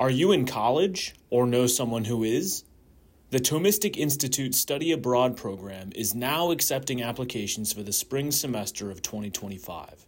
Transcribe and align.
Are 0.00 0.08
you 0.08 0.32
in 0.32 0.46
college 0.46 1.14
or 1.28 1.46
know 1.46 1.66
someone 1.66 2.06
who 2.06 2.24
is? 2.24 2.64
The 3.32 3.38
Thomistic 3.38 3.98
Institute 3.98 4.54
Study 4.54 4.92
Abroad 4.92 5.36
program 5.36 5.92
is 5.94 6.14
now 6.14 6.52
accepting 6.52 7.02
applications 7.02 7.74
for 7.74 7.82
the 7.82 7.92
spring 7.92 8.30
semester 8.30 8.90
of 8.90 9.02
2025. 9.02 10.06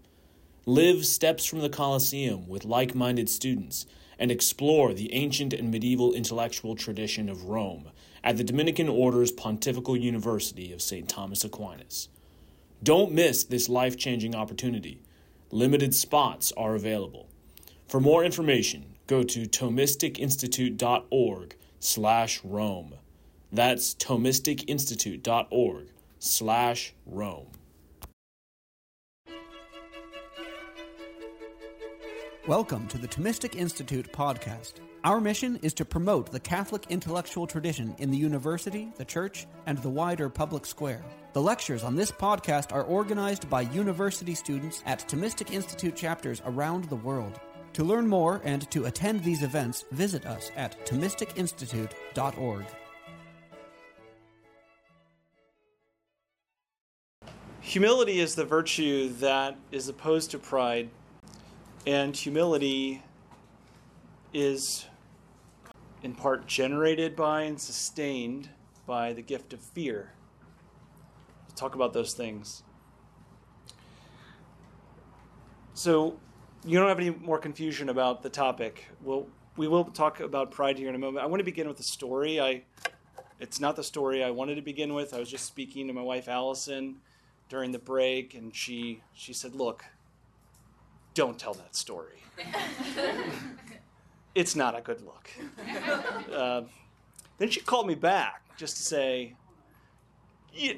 Live 0.64 1.04
steps 1.04 1.44
from 1.44 1.58
the 1.58 1.68
Colosseum 1.68 2.48
with 2.48 2.64
like 2.64 2.94
minded 2.94 3.28
students 3.28 3.84
and 4.18 4.30
explore 4.30 4.94
the 4.94 5.12
ancient 5.12 5.52
and 5.52 5.70
medieval 5.70 6.14
intellectual 6.14 6.74
tradition 6.74 7.28
of 7.28 7.44
Rome 7.44 7.90
at 8.24 8.38
the 8.38 8.44
Dominican 8.44 8.88
Order's 8.88 9.30
Pontifical 9.30 9.94
University 9.94 10.72
of 10.72 10.80
St. 10.80 11.06
Thomas 11.06 11.44
Aquinas. 11.44 12.08
Don't 12.82 13.12
miss 13.12 13.44
this 13.44 13.68
life 13.68 13.98
changing 13.98 14.34
opportunity. 14.34 15.02
Limited 15.50 15.94
spots 15.94 16.50
are 16.56 16.74
available. 16.74 17.28
For 17.88 18.00
more 18.00 18.24
information, 18.24 18.91
go 19.06 19.22
to 19.22 19.46
thomisticinstitute.org 19.46 21.56
slash 21.80 22.40
Rome. 22.44 22.94
That's 23.52 23.94
thomisticinstitute.org 23.94 25.86
slash 26.18 26.94
Rome. 27.06 27.46
Welcome 32.48 32.88
to 32.88 32.98
the 32.98 33.06
Thomistic 33.06 33.54
Institute 33.54 34.12
podcast. 34.12 34.74
Our 35.04 35.20
mission 35.20 35.58
is 35.62 35.74
to 35.74 35.84
promote 35.84 36.30
the 36.30 36.40
Catholic 36.40 36.86
intellectual 36.88 37.46
tradition 37.46 37.94
in 37.98 38.10
the 38.10 38.16
university, 38.16 38.92
the 38.96 39.04
church, 39.04 39.46
and 39.66 39.78
the 39.78 39.88
wider 39.88 40.28
public 40.28 40.66
square. 40.66 41.04
The 41.34 41.42
lectures 41.42 41.84
on 41.84 41.94
this 41.94 42.10
podcast 42.10 42.72
are 42.72 42.82
organized 42.82 43.48
by 43.48 43.62
university 43.62 44.34
students 44.34 44.82
at 44.86 45.08
Thomistic 45.08 45.52
Institute 45.52 45.96
chapters 45.96 46.42
around 46.44 46.84
the 46.84 46.96
world. 46.96 47.40
To 47.74 47.84
learn 47.84 48.06
more 48.06 48.42
and 48.44 48.70
to 48.70 48.84
attend 48.84 49.24
these 49.24 49.42
events, 49.42 49.84
visit 49.92 50.26
us 50.26 50.50
at 50.56 50.84
thomisticinstitute.org. 50.86 52.66
Humility 57.62 58.20
is 58.20 58.34
the 58.34 58.44
virtue 58.44 59.08
that 59.20 59.56
is 59.70 59.88
opposed 59.88 60.32
to 60.32 60.38
pride, 60.38 60.90
and 61.86 62.14
humility 62.14 63.02
is 64.34 64.86
in 66.02 66.14
part 66.14 66.46
generated 66.46 67.16
by 67.16 67.42
and 67.42 67.58
sustained 67.58 68.50
by 68.86 69.12
the 69.14 69.22
gift 69.22 69.52
of 69.52 69.60
fear. 69.60 70.12
We'll 71.46 71.56
talk 71.56 71.74
about 71.74 71.94
those 71.94 72.14
things. 72.14 72.62
So, 75.74 76.18
you 76.64 76.78
don't 76.78 76.88
have 76.88 76.98
any 76.98 77.10
more 77.10 77.38
confusion 77.38 77.88
about 77.88 78.22
the 78.22 78.30
topic. 78.30 78.86
Well, 79.02 79.26
we 79.56 79.68
will 79.68 79.84
talk 79.84 80.20
about 80.20 80.50
pride 80.50 80.78
here 80.78 80.88
in 80.88 80.94
a 80.94 80.98
moment. 80.98 81.24
I 81.24 81.26
want 81.26 81.40
to 81.40 81.44
begin 81.44 81.68
with 81.68 81.80
a 81.80 81.84
story. 81.84 82.40
I, 82.40 82.62
it's 83.40 83.60
not 83.60 83.76
the 83.76 83.84
story 83.84 84.22
I 84.22 84.30
wanted 84.30 84.54
to 84.54 84.62
begin 84.62 84.94
with. 84.94 85.12
I 85.12 85.18
was 85.18 85.30
just 85.30 85.46
speaking 85.46 85.86
to 85.88 85.92
my 85.92 86.02
wife 86.02 86.28
Allison 86.28 86.96
during 87.48 87.72
the 87.72 87.78
break, 87.78 88.34
and 88.34 88.54
she 88.54 89.02
she 89.12 89.32
said, 89.32 89.54
"Look, 89.54 89.84
don't 91.14 91.38
tell 91.38 91.54
that 91.54 91.74
story. 91.76 92.22
it's 94.34 94.56
not 94.56 94.78
a 94.78 94.80
good 94.80 95.02
look." 95.02 95.30
Uh, 96.32 96.62
then 97.38 97.50
she 97.50 97.60
called 97.60 97.86
me 97.86 97.94
back 97.94 98.42
just 98.56 98.76
to 98.76 98.82
say, 98.82 99.34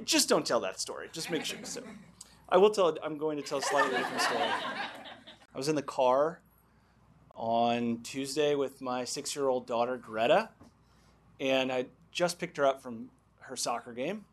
"Just 0.04 0.28
don't 0.28 0.46
tell 0.46 0.60
that 0.60 0.80
story. 0.80 1.08
Just 1.12 1.30
make 1.30 1.44
sure." 1.44 1.58
So, 1.62 1.82
I 2.48 2.56
will 2.56 2.70
tell. 2.70 2.96
I'm 3.04 3.18
going 3.18 3.36
to 3.36 3.42
tell 3.42 3.58
a 3.58 3.62
slightly 3.62 3.96
different 3.96 4.22
story. 4.22 4.48
I 5.54 5.58
was 5.58 5.68
in 5.68 5.76
the 5.76 5.82
car 5.82 6.40
on 7.36 8.00
Tuesday 8.02 8.54
with 8.54 8.80
my 8.80 9.04
six-year-old 9.04 9.66
daughter 9.66 9.96
Greta, 9.96 10.50
and 11.40 11.70
I 11.70 11.86
just 12.10 12.38
picked 12.38 12.56
her 12.56 12.66
up 12.66 12.82
from 12.82 13.10
her 13.40 13.56
soccer 13.56 13.92
game 13.92 14.24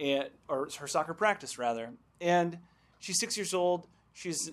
and 0.00 0.28
or 0.48 0.68
her 0.78 0.86
soccer 0.86 1.14
practice 1.14 1.58
rather. 1.58 1.90
And 2.20 2.58
she's 2.98 3.18
six 3.18 3.36
years 3.36 3.54
old. 3.54 3.86
She's 4.12 4.50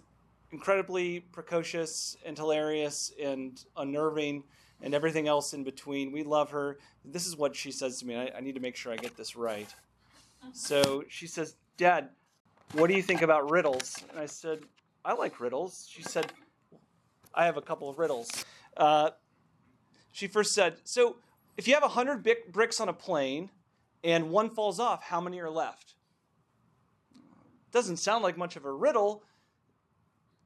incredibly 0.51 1.21
precocious 1.31 2.17
and 2.25 2.37
hilarious 2.37 3.11
and 3.21 3.61
unnerving 3.75 4.43
and 4.81 4.93
everything 4.93 5.27
else 5.27 5.53
in 5.53 5.63
between. 5.63 6.11
We 6.11 6.23
love 6.23 6.51
her. 6.51 6.77
This 7.03 7.27
is 7.27 7.35
what 7.35 7.55
she 7.55 7.71
says 7.71 7.99
to 7.99 8.05
me. 8.05 8.15
I, 8.15 8.31
I 8.37 8.39
need 8.39 8.55
to 8.55 8.61
make 8.61 8.75
sure 8.75 8.93
I 8.93 8.95
get 8.95 9.17
this 9.17 9.35
right. 9.35 9.73
So 10.53 11.03
she 11.09 11.27
says, 11.27 11.55
Dad, 11.77 12.09
what 12.73 12.87
do 12.87 12.95
you 12.95 13.03
think 13.03 13.21
about 13.21 13.51
riddles? 13.51 14.01
And 14.09 14.19
I 14.19 14.25
said, 14.25 14.59
I 15.03 15.13
like 15.13 15.39
riddles. 15.39 15.87
She 15.89 16.03
said, 16.03 16.31
I 17.33 17.45
have 17.45 17.57
a 17.57 17.61
couple 17.61 17.89
of 17.89 17.99
riddles. 17.99 18.29
Uh, 18.75 19.11
she 20.11 20.27
first 20.27 20.53
said, 20.53 20.77
So 20.83 21.17
if 21.57 21.67
you 21.67 21.73
have 21.73 21.83
100 21.83 22.25
bricks 22.51 22.79
on 22.79 22.89
a 22.89 22.93
plane, 22.93 23.49
and 24.03 24.29
one 24.29 24.49
falls 24.49 24.79
off, 24.79 25.03
how 25.03 25.19
many 25.19 25.39
are 25.39 25.49
left? 25.49 25.95
Doesn't 27.71 27.97
sound 27.97 28.23
like 28.23 28.37
much 28.37 28.55
of 28.55 28.65
a 28.65 28.71
riddle. 28.71 29.23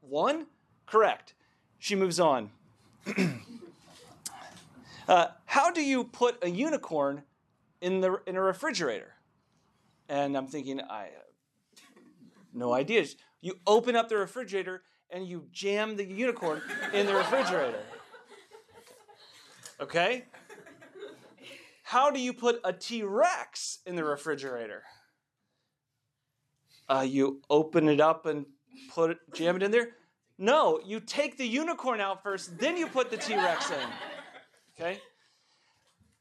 One? 0.00 0.46
Correct. 0.86 1.34
She 1.78 1.94
moves 1.94 2.20
on. 2.20 2.50
uh, 5.08 5.28
how 5.46 5.70
do 5.70 5.82
you 5.82 6.04
put 6.04 6.42
a 6.42 6.50
unicorn 6.50 7.22
in, 7.80 8.00
the, 8.00 8.20
in 8.26 8.36
a 8.36 8.42
refrigerator? 8.42 9.14
And 10.08 10.36
I'm 10.36 10.46
thinking, 10.46 10.80
I 10.80 11.04
have 11.04 11.24
no 12.52 12.72
idea. 12.72 13.04
You 13.44 13.58
open 13.66 13.94
up 13.94 14.08
the 14.08 14.16
refrigerator 14.16 14.84
and 15.10 15.28
you 15.28 15.44
jam 15.52 15.96
the 15.96 16.04
unicorn 16.04 16.62
in 16.94 17.04
the 17.04 17.14
refrigerator. 17.14 17.82
Okay? 19.78 20.24
How 21.82 22.10
do 22.10 22.18
you 22.18 22.32
put 22.32 22.58
a 22.64 22.72
T 22.72 23.02
Rex 23.02 23.80
in 23.84 23.96
the 23.96 24.02
refrigerator? 24.02 24.82
Uh, 26.88 27.04
you 27.06 27.42
open 27.50 27.90
it 27.90 28.00
up 28.00 28.24
and 28.24 28.46
put 28.88 29.10
it, 29.10 29.18
jam 29.34 29.56
it 29.56 29.62
in 29.62 29.70
there. 29.70 29.88
No, 30.38 30.80
you 30.82 30.98
take 30.98 31.36
the 31.36 31.46
unicorn 31.46 32.00
out 32.00 32.22
first, 32.22 32.56
then 32.58 32.78
you 32.78 32.86
put 32.86 33.10
the 33.10 33.18
T 33.18 33.36
Rex 33.36 33.70
in. 33.70 33.88
Okay. 34.74 34.98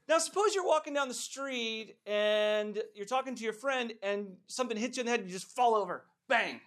Now, 0.09 0.17
suppose 0.17 0.53
you're 0.53 0.67
walking 0.67 0.93
down 0.93 1.07
the 1.07 1.13
street 1.13 1.95
and 2.05 2.83
you're 2.93 3.05
talking 3.05 3.33
to 3.33 3.43
your 3.45 3.53
friend, 3.53 3.93
and 4.03 4.35
something 4.47 4.75
hits 4.75 4.97
you 4.97 5.01
in 5.01 5.05
the 5.05 5.11
head, 5.11 5.21
and 5.21 5.29
you 5.29 5.33
just 5.33 5.55
fall 5.55 5.73
over. 5.73 6.03
Bang! 6.27 6.59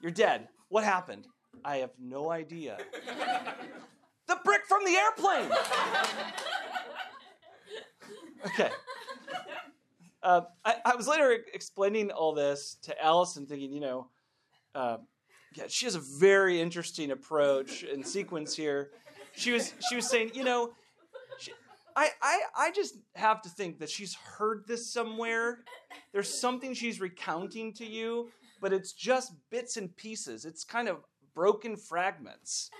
You're 0.00 0.12
dead. 0.12 0.48
What 0.68 0.84
happened? 0.84 1.26
I 1.64 1.76
have 1.78 1.90
no 1.98 2.30
idea. 2.30 2.78
the 4.26 4.38
brick 4.44 4.62
from 4.66 4.84
the 4.84 4.96
airplane. 4.96 5.50
Okay. 8.46 8.70
Uh, 10.22 10.42
I, 10.64 10.76
I, 10.84 10.96
was 10.96 11.08
later 11.08 11.38
explaining 11.54 12.10
all 12.10 12.34
this 12.34 12.76
to 12.82 13.02
Allison, 13.02 13.46
thinking, 13.46 13.72
you 13.72 13.80
know, 13.80 14.08
uh, 14.74 14.98
yeah, 15.54 15.64
she 15.68 15.86
has 15.86 15.94
a 15.94 16.00
very 16.18 16.60
interesting 16.60 17.10
approach 17.10 17.82
and 17.82 18.06
sequence 18.06 18.54
here. 18.54 18.90
She 19.34 19.52
was 19.52 19.72
she 19.88 19.96
was 19.96 20.08
saying, 20.08 20.32
you 20.34 20.44
know, 20.44 20.72
she, 21.38 21.52
I, 21.96 22.10
I 22.22 22.40
I 22.56 22.70
just 22.70 22.96
have 23.14 23.40
to 23.42 23.48
think 23.48 23.78
that 23.78 23.88
she's 23.88 24.14
heard 24.14 24.64
this 24.66 24.92
somewhere. 24.92 25.60
There's 26.12 26.28
something 26.28 26.74
she's 26.74 27.00
recounting 27.00 27.72
to 27.74 27.86
you, 27.86 28.30
but 28.60 28.72
it's 28.72 28.92
just 28.92 29.32
bits 29.50 29.76
and 29.76 29.94
pieces. 29.96 30.44
It's 30.44 30.64
kind 30.64 30.88
of 30.88 30.98
broken 31.34 31.76
fragments. 31.76 32.70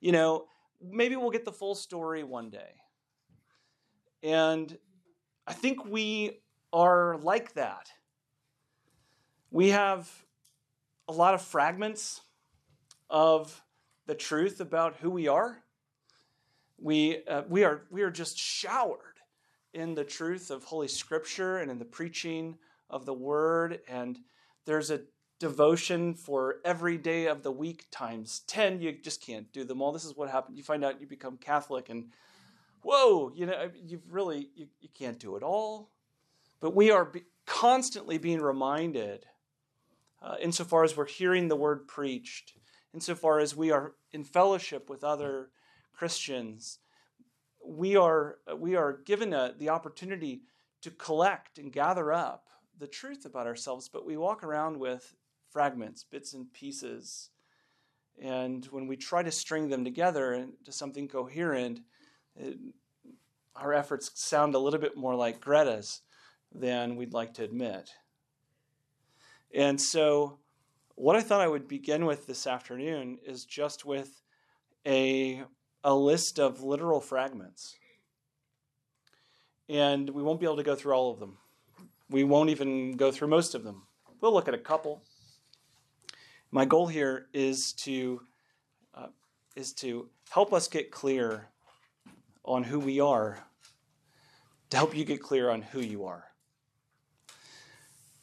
You 0.00 0.12
know, 0.12 0.46
maybe 0.82 1.16
we'll 1.16 1.30
get 1.30 1.44
the 1.44 1.52
full 1.52 1.74
story 1.74 2.24
one 2.24 2.50
day. 2.50 2.74
And 4.22 4.76
I 5.46 5.52
think 5.52 5.84
we 5.86 6.40
are 6.72 7.18
like 7.18 7.54
that. 7.54 7.90
We 9.50 9.70
have 9.70 10.10
a 11.08 11.12
lot 11.12 11.34
of 11.34 11.42
fragments 11.42 12.20
of 13.08 13.62
the 14.06 14.14
truth 14.14 14.60
about 14.60 14.96
who 14.96 15.10
we 15.10 15.28
are. 15.28 15.62
We, 16.78 17.24
uh, 17.26 17.42
we, 17.48 17.64
are, 17.64 17.82
we 17.90 18.02
are 18.02 18.10
just 18.10 18.38
showered 18.38 19.18
in 19.74 19.94
the 19.94 20.04
truth 20.04 20.50
of 20.50 20.64
Holy 20.64 20.88
Scripture 20.88 21.58
and 21.58 21.70
in 21.70 21.78
the 21.78 21.84
preaching 21.84 22.56
of 22.88 23.06
the 23.06 23.14
Word. 23.14 23.80
And 23.88 24.18
there's 24.66 24.90
a 24.90 25.00
devotion 25.40 26.14
for 26.14 26.56
every 26.64 26.98
day 26.98 27.26
of 27.26 27.42
the 27.42 27.50
week 27.50 27.86
times 27.90 28.42
10. 28.46 28.80
You 28.80 28.92
just 28.92 29.22
can't 29.22 29.50
do 29.52 29.64
them 29.64 29.82
all. 29.82 29.90
This 29.90 30.04
is 30.04 30.14
what 30.14 30.30
happened. 30.30 30.56
You 30.56 30.62
find 30.62 30.84
out 30.84 31.00
you 31.00 31.06
become 31.06 31.38
Catholic 31.38 31.88
and 31.88 32.10
whoa, 32.82 33.32
you 33.34 33.46
know, 33.46 33.70
you've 33.74 34.12
really, 34.12 34.50
you, 34.54 34.68
you 34.80 34.88
can't 34.96 35.18
do 35.18 35.36
it 35.36 35.42
all. 35.42 35.90
But 36.60 36.76
we 36.76 36.90
are 36.90 37.06
be, 37.06 37.24
constantly 37.46 38.18
being 38.18 38.40
reminded, 38.40 39.26
uh, 40.22 40.36
insofar 40.40 40.84
as 40.84 40.96
we're 40.96 41.06
hearing 41.06 41.48
the 41.48 41.56
word 41.56 41.88
preached, 41.88 42.52
insofar 42.92 43.40
as 43.40 43.56
we 43.56 43.70
are 43.70 43.94
in 44.12 44.24
fellowship 44.24 44.90
with 44.90 45.02
other 45.02 45.48
Christians, 45.94 46.78
we 47.66 47.96
are, 47.96 48.36
we 48.56 48.76
are 48.76 48.92
given 48.92 49.32
a, 49.32 49.54
the 49.56 49.70
opportunity 49.70 50.42
to 50.82 50.90
collect 50.90 51.58
and 51.58 51.72
gather 51.72 52.12
up 52.12 52.48
the 52.78 52.86
truth 52.86 53.24
about 53.24 53.46
ourselves, 53.46 53.88
but 53.88 54.06
we 54.06 54.16
walk 54.16 54.42
around 54.42 54.78
with 54.78 55.14
fragments, 55.50 56.04
bits 56.04 56.32
and 56.34 56.52
pieces. 56.52 57.30
And 58.22 58.64
when 58.66 58.86
we 58.86 58.96
try 58.96 59.22
to 59.22 59.30
string 59.30 59.68
them 59.68 59.84
together 59.84 60.34
into 60.34 60.72
something 60.72 61.08
coherent, 61.08 61.80
it, 62.36 62.58
our 63.56 63.72
efforts 63.72 64.10
sound 64.14 64.54
a 64.54 64.58
little 64.58 64.80
bit 64.80 64.96
more 64.96 65.14
like 65.14 65.40
Greta's 65.40 66.02
than 66.52 66.96
we'd 66.96 67.12
like 67.12 67.34
to 67.34 67.44
admit. 67.44 67.90
And 69.52 69.80
so, 69.80 70.38
what 70.94 71.16
I 71.16 71.20
thought 71.22 71.40
I 71.40 71.48
would 71.48 71.66
begin 71.66 72.04
with 72.04 72.26
this 72.26 72.46
afternoon 72.46 73.18
is 73.24 73.44
just 73.44 73.84
with 73.84 74.22
a, 74.86 75.42
a 75.82 75.94
list 75.94 76.38
of 76.38 76.62
literal 76.62 77.00
fragments. 77.00 77.76
And 79.68 80.10
we 80.10 80.22
won't 80.22 80.40
be 80.40 80.46
able 80.46 80.56
to 80.56 80.62
go 80.62 80.74
through 80.74 80.92
all 80.92 81.10
of 81.10 81.20
them. 81.20 81.38
We 82.08 82.24
won't 82.24 82.50
even 82.50 82.96
go 82.96 83.10
through 83.10 83.28
most 83.28 83.54
of 83.54 83.64
them. 83.64 83.82
We'll 84.20 84.34
look 84.34 84.48
at 84.48 84.54
a 84.54 84.58
couple. 84.58 85.02
My 86.52 86.64
goal 86.64 86.88
here 86.88 87.28
is 87.32 87.72
to 87.84 88.22
uh, 88.92 89.06
is 89.54 89.72
to 89.74 90.08
help 90.30 90.52
us 90.52 90.66
get 90.66 90.90
clear 90.90 91.46
on 92.44 92.64
who 92.64 92.80
we 92.80 92.98
are, 92.98 93.44
to 94.70 94.76
help 94.76 94.96
you 94.96 95.04
get 95.04 95.22
clear 95.22 95.48
on 95.48 95.62
who 95.62 95.78
you 95.78 96.06
are. 96.06 96.24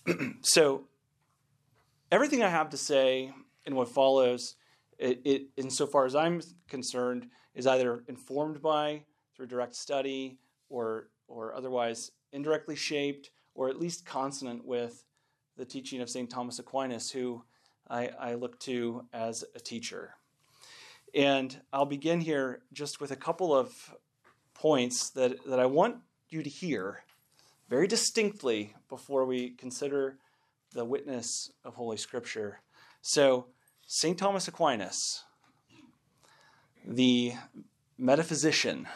so, 0.42 0.84
everything 2.12 2.44
I 2.44 2.50
have 2.50 2.70
to 2.72 2.78
say 2.78 3.32
in 3.66 3.76
what 3.76 3.88
follows, 3.88 4.56
it, 4.98 5.22
it, 5.24 5.44
insofar 5.56 6.06
as 6.06 6.14
I'm 6.14 6.42
concerned, 6.68 7.28
is 7.56 7.66
either 7.66 8.04
informed 8.10 8.62
by 8.62 9.04
through 9.38 9.48
direct 9.48 9.74
study 9.74 10.38
or 10.68 11.08
or 11.30 11.56
otherwise 11.56 12.12
indirectly 12.34 12.76
shaped 12.76 13.30
or 13.56 13.70
at 13.70 13.80
least 13.80 14.06
consonant 14.06 14.66
with 14.66 15.06
the 15.56 15.66
teaching 15.66 16.02
of 16.02 16.10
St. 16.10 16.30
Thomas 16.30 16.60
Aquinas, 16.60 17.10
who 17.10 17.44
I, 17.90 18.10
I 18.20 18.34
look 18.36 18.60
to 18.62 19.06
as 19.14 19.44
a 19.56 19.60
teacher. 19.60 20.16
And 21.14 21.62
I'll 21.72 21.86
begin 21.86 22.22
here 22.22 22.62
just 22.74 23.00
with 23.00 23.12
a 23.12 23.16
couple 23.16 23.56
of 23.56 23.96
points 24.54 25.10
that, 25.12 25.38
that 25.46 25.60
I 25.60 25.66
want 25.66 25.98
you 26.30 26.44
to 26.44 26.50
hear 26.50 27.04
very 27.70 27.88
distinctly 27.88 28.76
before 28.90 29.26
we 29.26 29.52
consider 29.52 30.18
the 30.74 30.86
witness 30.86 31.52
of 31.64 31.76
Holy 31.76 31.98
Scripture. 31.98 32.60
So, 33.02 33.48
St. 33.86 34.18
Thomas 34.18 34.48
Aquinas, 34.48 35.24
the 36.86 37.34
metaphysician, 37.98 38.88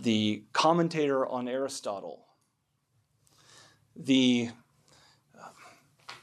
the 0.00 0.44
commentator 0.52 1.26
on 1.26 1.48
Aristotle, 1.48 2.26
the 3.94 4.50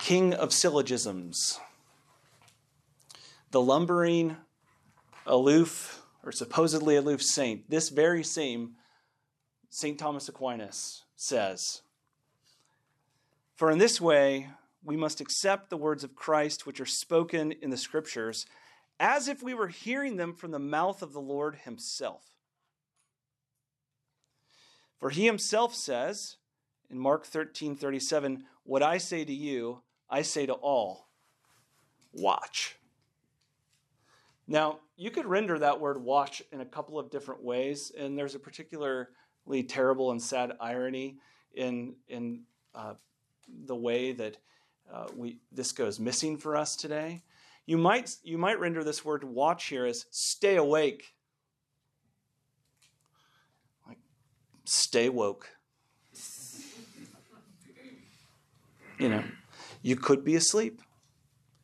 king 0.03 0.33
of 0.33 0.51
syllogisms, 0.51 1.61
the 3.51 3.61
lumbering, 3.61 4.35
aloof, 5.25 6.01
or 6.25 6.31
supposedly 6.33 6.97
aloof 6.97 7.23
saint, 7.23 7.69
this 7.69 7.87
very 7.87 8.21
same 8.21 8.75
St. 9.69 9.97
Thomas 9.97 10.27
Aquinas 10.27 11.05
says, 11.15 11.83
For 13.55 13.71
in 13.71 13.77
this 13.77 14.01
way 14.01 14.49
we 14.83 14.97
must 14.97 15.21
accept 15.21 15.69
the 15.69 15.77
words 15.77 16.03
of 16.03 16.15
Christ 16.15 16.67
which 16.67 16.81
are 16.81 16.85
spoken 16.85 17.53
in 17.53 17.69
the 17.69 17.77
Scriptures 17.77 18.45
as 18.99 19.29
if 19.29 19.41
we 19.41 19.53
were 19.53 19.69
hearing 19.69 20.17
them 20.17 20.33
from 20.33 20.51
the 20.51 20.59
mouth 20.59 21.01
of 21.01 21.13
the 21.13 21.21
Lord 21.21 21.59
Himself. 21.63 22.25
For 24.99 25.11
He 25.11 25.25
Himself 25.25 25.73
says 25.73 26.35
in 26.89 26.99
Mark 26.99 27.25
13 27.25 27.77
37, 27.77 28.43
What 28.65 28.83
I 28.83 28.97
say 28.97 29.23
to 29.23 29.33
you, 29.33 29.81
I 30.09 30.21
say 30.21 30.45
to 30.45 30.53
all, 30.53 31.07
watch. 32.13 32.77
Now, 34.47 34.79
you 34.97 35.09
could 35.09 35.25
render 35.25 35.57
that 35.59 35.79
word 35.79 36.01
watch 36.01 36.43
in 36.51 36.61
a 36.61 36.65
couple 36.65 36.99
of 36.99 37.09
different 37.09 37.43
ways, 37.43 37.91
and 37.97 38.17
there's 38.17 38.35
a 38.35 38.39
particularly 38.39 39.63
terrible 39.67 40.11
and 40.11 40.21
sad 40.21 40.53
irony 40.59 41.17
in, 41.53 41.95
in 42.07 42.41
uh, 42.75 42.93
the 43.65 43.75
way 43.75 44.11
that 44.13 44.37
uh, 44.91 45.07
we, 45.15 45.37
this 45.51 45.71
goes 45.71 45.99
missing 45.99 46.37
for 46.37 46.55
us 46.55 46.75
today. 46.75 47.23
You 47.65 47.77
might, 47.77 48.15
you 48.23 48.37
might 48.37 48.59
render 48.59 48.83
this 48.83 49.05
word 49.05 49.23
watch 49.23 49.65
here 49.65 49.85
as 49.85 50.05
stay 50.11 50.57
awake. 50.57 51.13
Like, 53.87 53.99
stay 54.65 55.07
woke. 55.07 55.49
You 58.99 59.09
know, 59.09 59.23
you 59.83 59.95
could 59.97 60.23
be 60.23 60.35
asleep. 60.35 60.81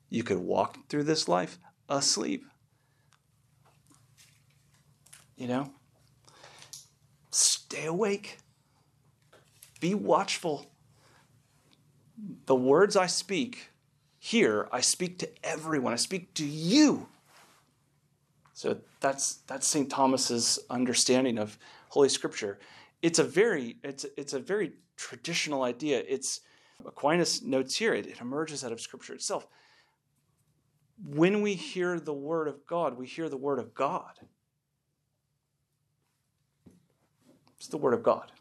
You 0.10 0.24
could 0.24 0.38
walk 0.38 0.89
through 0.89 1.06
this 1.06 1.27
life 1.27 1.57
asleep. 1.88 2.45
You 5.38 5.48
know? 5.48 5.71
Stay 7.31 7.86
awake. 7.86 8.38
Be 9.80 9.95
watchful. 9.95 10.68
The 12.45 12.56
words 12.56 12.98
I 12.98 13.07
speak 13.07 13.69
here, 14.19 14.68
I 14.72 14.81
speak 14.81 15.19
to 15.19 15.30
everyone. 15.44 15.94
I 15.94 15.95
speak 15.95 16.33
to 16.36 16.45
you. 16.45 17.07
So 18.54 18.80
that's 19.00 19.36
that's 19.48 19.65
St. 19.65 19.89
Thomas's 19.89 20.60
understanding 20.69 21.38
of 21.38 21.57
Holy 21.88 22.10
Scripture. 22.10 22.60
It's 23.01 23.18
a 23.18 23.24
very 23.24 23.77
it's 23.81 24.06
it's 24.18 24.33
a 24.33 24.39
very 24.39 24.74
traditional 24.98 25.63
idea. 25.63 26.04
It's 26.06 26.42
Aquinas 26.85 27.41
notes 27.41 27.77
here, 27.77 27.93
it, 27.93 28.07
it 28.07 28.21
emerges 28.21 28.63
out 28.63 28.71
of 28.71 28.81
Scripture 28.81 29.13
itself. 29.13 29.47
When 31.03 31.41
we 31.41 31.55
hear 31.55 31.99
the 31.99 32.13
Word 32.13 32.47
of 32.47 32.65
God, 32.65 32.97
we 32.97 33.07
hear 33.07 33.29
the 33.29 33.37
Word 33.37 33.59
of 33.59 33.73
God. 33.73 34.19
It's 37.57 37.67
the 37.67 37.77
Word 37.77 37.93
of 37.93 38.03
God. 38.03 38.31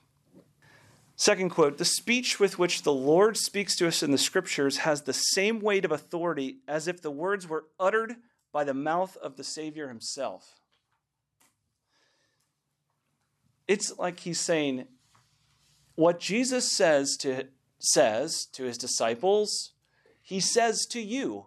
Second 1.16 1.50
quote 1.50 1.78
The 1.78 1.84
speech 1.84 2.38
with 2.38 2.58
which 2.58 2.82
the 2.82 2.92
Lord 2.92 3.36
speaks 3.36 3.74
to 3.76 3.88
us 3.88 4.02
in 4.02 4.12
the 4.12 4.18
Scriptures 4.18 4.78
has 4.78 5.02
the 5.02 5.12
same 5.12 5.60
weight 5.60 5.84
of 5.84 5.92
authority 5.92 6.58
as 6.68 6.86
if 6.86 7.02
the 7.02 7.10
words 7.10 7.48
were 7.48 7.66
uttered 7.78 8.16
by 8.52 8.64
the 8.64 8.74
mouth 8.74 9.16
of 9.16 9.36
the 9.36 9.44
Savior 9.44 9.88
himself. 9.88 10.60
It's 13.66 13.98
like 13.98 14.20
he's 14.20 14.40
saying, 14.40 14.86
what 15.96 16.20
Jesus 16.20 16.70
says 16.70 17.16
to 17.18 17.48
says 17.78 18.46
to 18.52 18.64
his 18.64 18.78
disciples, 18.78 19.72
he 20.22 20.40
says 20.40 20.86
to 20.86 21.00
you, 21.00 21.46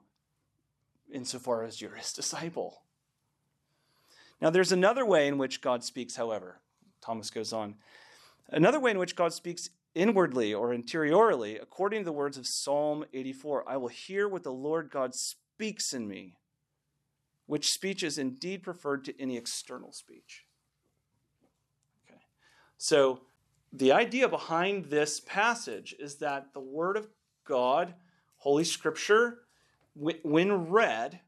insofar 1.12 1.64
as 1.64 1.82
you're 1.82 1.96
his 1.96 2.14
disciple. 2.14 2.82
Now, 4.42 4.50
there's 4.50 4.72
another 4.72 5.06
way 5.06 5.28
in 5.28 5.38
which 5.38 5.62
God 5.62 5.84
speaks, 5.84 6.16
however. 6.16 6.62
Thomas 7.02 7.30
goes 7.30 7.54
on. 7.54 7.76
Another 8.50 8.80
way 8.80 8.92
in 8.92 8.98
which 8.98 9.16
God 9.16 9.34
speaks 9.34 9.70
inwardly 9.94 10.54
or 10.54 10.74
interiorly, 10.74 11.58
according 11.58 12.02
to 12.02 12.06
the 12.06 12.12
words 12.12 12.38
of 12.38 12.48
Psalm 12.48 13.06
84 13.14 13.70
I 13.70 13.78
will 13.78 13.90
hear 13.90 14.28
what 14.28 14.44
the 14.44 14.52
Lord 14.52 14.90
God 14.90 15.14
speaks 15.14 15.94
in 15.94 16.08
me, 16.08 16.38
which 17.46 17.70
speech 17.70 18.04
is 18.04 18.18
indeed 18.18 18.64
preferred 18.64 19.06
to 19.06 19.22
any 19.22 19.38
external 19.38 19.92
speech. 19.92 20.46
Okay. 22.06 22.22
So, 22.78 23.22
the 23.74 23.92
idea 23.92 24.28
behind 24.28 24.86
this 24.86 25.20
passage 25.20 25.96
is 26.00 26.16
that 26.16 26.54
the 26.54 26.60
Word 26.60 26.98
of 26.98 27.08
God, 27.46 27.94
Holy 28.38 28.64
Scripture, 28.64 29.40
when 29.96 30.70
read, 30.70 31.20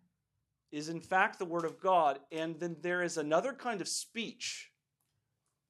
is 0.72 0.90
in 0.90 1.00
fact 1.00 1.40
the 1.40 1.46
Word 1.46 1.66
of 1.66 1.80
God, 1.80 2.20
and 2.32 2.60
then 2.60 2.76
there 2.82 3.04
is 3.04 3.18
another 3.18 3.54
kind 3.54 3.80
of 3.80 3.88
speech 3.88 4.72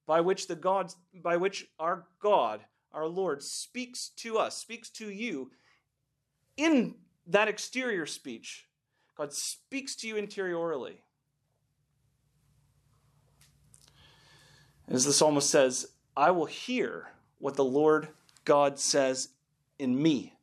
by 0.08 0.22
which 0.22 0.48
the 0.48 0.56
God, 0.56 0.94
by 1.14 1.38
which 1.38 1.68
our 1.78 2.06
God, 2.20 2.62
our 2.92 3.08
Lord, 3.08 3.44
speaks 3.44 4.10
to 4.18 4.38
us, 4.38 4.58
speaks 4.58 4.90
to 4.92 5.10
you 5.10 5.52
in 6.58 6.96
that 7.28 7.48
exterior 7.48 8.06
speech. 8.06 8.68
God 9.16 9.32
speaks 9.32 9.96
to 9.98 10.08
you 10.08 10.16
interiorly. 10.16 10.98
As 14.88 15.06
the 15.06 15.14
psalmist 15.14 15.50
says, 15.50 15.88
I 16.16 16.32
will 16.32 16.46
hear 16.46 17.10
what 17.40 17.56
the 17.56 17.64
Lord 17.64 18.10
God 18.46 18.80
says 18.80 19.30
in 19.80 20.02
me. 20.02 20.34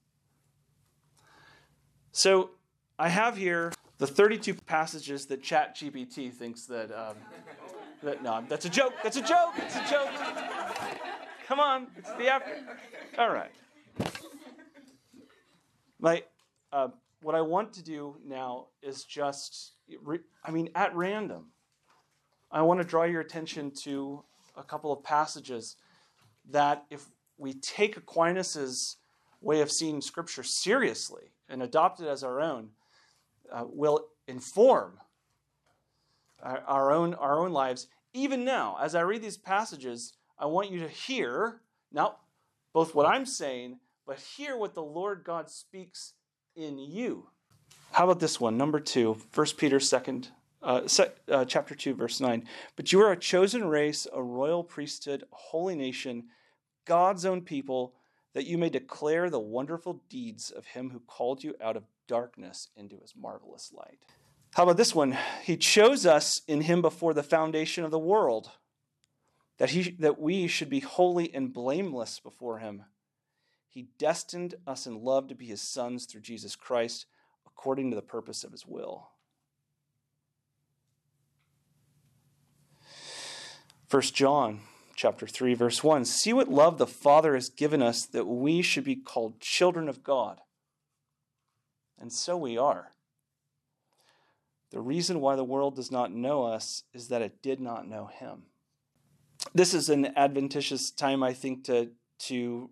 So 2.12 2.50
I 2.99 3.09
have 3.09 3.37
here 3.37 3.73
the 3.99 4.07
32 4.07 4.55
passages 4.55 5.27
that 5.27 5.43
ChatGPT 5.43 6.33
thinks 6.33 6.67
that. 6.67 6.91
Um, 6.91 7.17
that 8.03 8.23
no, 8.23 8.43
that's 8.49 8.65
a 8.65 8.71
joke. 8.71 8.95
That's 9.03 9.17
a 9.17 9.23
joke. 9.23 9.53
It's 9.59 9.77
a 9.77 9.91
joke. 9.91 10.09
Come 11.47 11.61
on, 11.61 11.89
it's 11.97 12.11
the 12.12 12.29
after. 12.29 12.57
All 13.19 13.31
right. 13.31 13.50
My, 15.99 16.23
uh, 16.73 16.89
what 17.23 17.35
I 17.35 17.43
want 17.43 17.75
to 17.75 17.83
do 17.83 18.17
now 18.25 18.69
is 18.83 19.05
just, 19.05 19.73
I 20.45 20.50
mean, 20.50 20.71
at 20.75 20.97
random, 20.97 21.49
I 22.50 22.62
want 22.62 22.81
to 22.81 22.85
draw 22.85 23.05
your 23.05 23.21
attention 23.21 23.73
to 23.83 24.25
a 24.61 24.64
couple 24.64 24.93
of 24.93 25.02
passages 25.02 25.76
that 26.50 26.85
if 26.90 27.07
we 27.38 27.55
take 27.55 27.97
Aquinas's 27.97 28.97
way 29.40 29.61
of 29.62 29.73
seeing 29.73 30.00
Scripture 30.00 30.43
seriously 30.43 31.33
and 31.49 31.62
adopt 31.62 32.00
it 32.00 32.07
as 32.07 32.23
our 32.23 32.40
own, 32.40 32.69
uh, 33.50 33.64
will 33.67 34.07
inform 34.29 34.99
our, 36.43 36.62
our, 36.67 36.93
own, 36.93 37.14
our 37.14 37.40
own 37.40 37.52
lives. 37.52 37.88
Even 38.12 38.45
now, 38.45 38.76
as 38.81 38.95
I 38.95 39.00
read 39.00 39.23
these 39.23 39.38
passages, 39.38 40.12
I 40.38 40.47
want 40.47 40.71
you 40.71 40.81
to 40.81 40.88
hear, 40.88 41.61
not 41.90 42.21
both 42.73 42.95
what 42.95 43.07
I'm 43.07 43.26
saying, 43.26 43.79
but 44.07 44.19
hear 44.19 44.57
what 44.57 44.75
the 44.75 44.83
Lord 44.83 45.25
God 45.25 45.50
speaks 45.50 46.12
in 46.55 46.79
you. 46.79 47.29
How 47.93 48.05
about 48.05 48.21
this 48.21 48.40
one? 48.40 48.57
Number 48.57 48.79
two, 48.79 49.17
1 49.35 49.47
Peter 49.57 49.79
2nd, 49.79 50.29
uh, 50.62 50.87
uh, 51.29 51.45
chapter 51.45 51.75
2, 51.75 51.95
verse 51.95 52.21
9. 52.21 52.47
But 52.76 52.93
you 52.93 53.00
are 53.00 53.12
a 53.12 53.17
chosen 53.17 53.69
race, 53.69 54.07
a 54.12 54.23
royal 54.23 54.64
priesthood, 54.64 55.25
a 55.25 55.37
holy 55.37 55.75
nation, 55.75 56.25
God's 56.85 57.25
own 57.25 57.43
people, 57.43 57.95
that 58.35 58.47
you 58.47 58.59
may 58.59 58.69
declare 58.69 59.29
the 59.29 59.40
wonderful 59.40 60.02
deeds 60.09 60.50
of 60.50 60.67
him 60.67 60.90
who 60.90 61.00
called 61.00 61.43
you 61.43 61.55
out 61.61 61.76
of 61.76 61.85
darkness 62.07 62.69
into 62.76 62.97
his 62.99 63.14
marvelous 63.17 63.73
light. 63.73 64.05
How 64.55 64.64
about 64.64 64.76
this 64.76 64.95
one? 64.95 65.17
He 65.43 65.57
chose 65.57 66.07
us 66.07 66.43
in 66.49 66.62
him 66.62 66.83
before 66.83 67.14
the 67.14 67.23
foundation 67.23 67.85
of 67.85 67.90
the 67.90 67.99
world, 67.99 68.50
that, 69.59 69.71
he, 69.71 69.90
that 70.00 70.21
we 70.21 70.47
should 70.47 70.71
be 70.71 70.81
holy 70.81 71.33
and 71.33 71.52
blameless 71.52 72.19
before 72.19 72.59
him. 72.59 72.85
He 73.69 73.88
destined 73.99 74.57
us 74.67 74.87
in 74.87 75.05
love 75.05 75.29
to 75.29 75.37
be 75.37 75.47
his 75.47 75.62
sons 75.62 76.07
through 76.07 76.23
Jesus 76.23 76.57
Christ, 76.57 77.07
according 77.47 77.90
to 77.90 77.97
the 77.97 78.02
purpose 78.02 78.43
of 78.43 78.50
his 78.50 78.67
will. 78.67 79.11
1 83.90 84.02
John 84.02 84.61
chapter 84.94 85.26
3 85.26 85.54
verse 85.54 85.82
1 85.82 86.04
See 86.04 86.32
what 86.32 86.49
love 86.49 86.78
the 86.78 86.87
Father 86.87 87.35
has 87.35 87.49
given 87.49 87.82
us 87.82 88.06
that 88.06 88.26
we 88.26 88.62
should 88.62 88.85
be 88.85 88.94
called 88.94 89.40
children 89.40 89.88
of 89.88 90.04
God. 90.04 90.40
And 91.99 92.12
so 92.12 92.37
we 92.37 92.56
are. 92.56 92.92
The 94.70 94.78
reason 94.78 95.20
why 95.20 95.35
the 95.35 95.44
world 95.44 95.75
does 95.75 95.90
not 95.90 96.12
know 96.12 96.44
us 96.44 96.85
is 96.94 97.09
that 97.09 97.20
it 97.20 97.42
did 97.42 97.61
not 97.61 97.88
know 97.88 98.06
him. 98.06 98.44
This 99.52 99.75
is 99.75 99.88
an 99.88 100.16
adventitious 100.16 100.92
time 100.92 101.25
I 101.25 101.32
think 101.32 101.64
to 101.64 101.90
to 102.26 102.70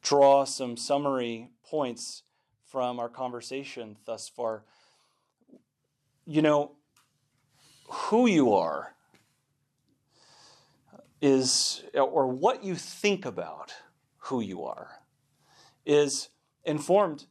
draw 0.00 0.44
some 0.44 0.78
summary 0.78 1.50
points 1.68 2.22
from 2.64 2.98
our 2.98 3.10
conversation 3.10 3.98
thus 4.06 4.30
far. 4.30 4.64
You 6.24 6.40
know, 6.40 6.72
who 7.88 8.26
you 8.26 8.54
are 8.54 8.94
is, 11.20 11.84
or 11.94 12.26
what 12.26 12.64
you 12.64 12.74
think 12.74 13.26
about 13.26 13.74
who 14.24 14.40
you 14.40 14.64
are, 14.64 15.00
is 15.84 16.28
informed 16.64 17.26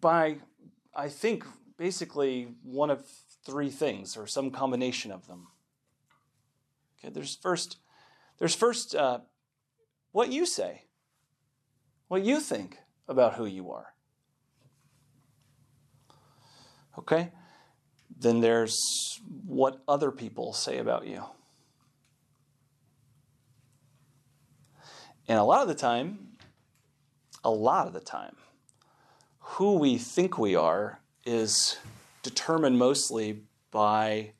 by, 0.00 0.38
I 0.94 1.08
think, 1.08 1.44
basically 1.76 2.48
one 2.62 2.90
of 2.90 3.04
three 3.44 3.70
things, 3.70 4.16
or 4.16 4.26
some 4.26 4.50
combination 4.50 5.12
of 5.12 5.26
them. 5.26 5.46
Okay, 6.98 7.12
there's 7.12 7.36
first, 7.36 7.76
there's 8.38 8.54
first 8.54 8.94
uh, 8.94 9.20
what 10.12 10.32
you 10.32 10.46
say, 10.46 10.84
what 12.08 12.24
you 12.24 12.40
think 12.40 12.78
about 13.06 13.34
who 13.34 13.46
you 13.46 13.70
are. 13.70 13.94
Okay? 16.98 17.30
Then 18.18 18.40
there's 18.40 19.20
what 19.46 19.82
other 19.86 20.10
people 20.10 20.52
say 20.52 20.78
about 20.78 21.06
you. 21.06 21.22
And 25.28 25.38
a 25.38 25.44
lot 25.44 25.62
of 25.62 25.68
the 25.68 25.74
time, 25.74 26.36
a 27.42 27.50
lot 27.50 27.86
of 27.86 27.92
the 27.92 28.00
time, 28.00 28.36
who 29.40 29.76
we 29.76 29.98
think 29.98 30.38
we 30.38 30.54
are 30.54 31.00
is 31.24 31.78
determined 32.22 32.78
mostly 32.78 33.42
by 33.70 34.32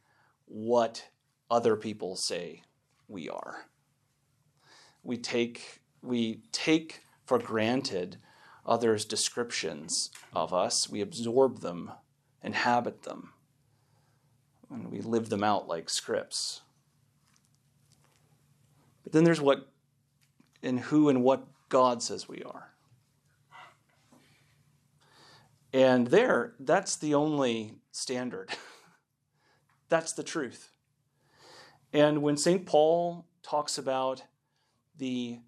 what 0.47 1.09
other 1.51 1.77
people 1.77 2.17
say 2.17 2.63
we 3.09 3.29
are. 3.29 3.67
We 5.03 5.17
take, 5.17 5.81
we 6.03 6.43
take 6.53 7.03
for 7.25 7.39
granted 7.39 8.19
others' 8.65 9.05
descriptions 9.05 10.11
of 10.33 10.53
us, 10.53 10.89
we 10.89 11.01
absorb 11.01 11.61
them, 11.61 11.93
inhabit 12.43 13.03
them, 13.03 13.33
and 14.71 14.91
we 14.91 15.01
live 15.01 15.29
them 15.29 15.45
out 15.45 15.69
like 15.69 15.89
scripts. 15.89 16.63
But 19.05 19.13
then 19.13 19.23
there's 19.25 19.41
what 19.41 19.69
and 20.67 20.81
who 20.81 21.09
and 21.09 21.23
what 21.23 21.47
God 21.69 22.03
says 22.03 22.29
we 22.29 22.43
are. 22.43 22.73
And 25.73 26.09
there, 26.09 26.55
that's 26.59 26.97
the 26.97 27.15
only 27.15 27.77
standard. 27.93 28.51
that's 29.89 30.13
the 30.13 30.23
truth. 30.23 30.71
And 31.93 32.23
when 32.23 32.37
St. 32.37 32.67
Paul 32.67 33.27
talks 33.43 33.79
about 33.79 34.23
the 34.99 35.39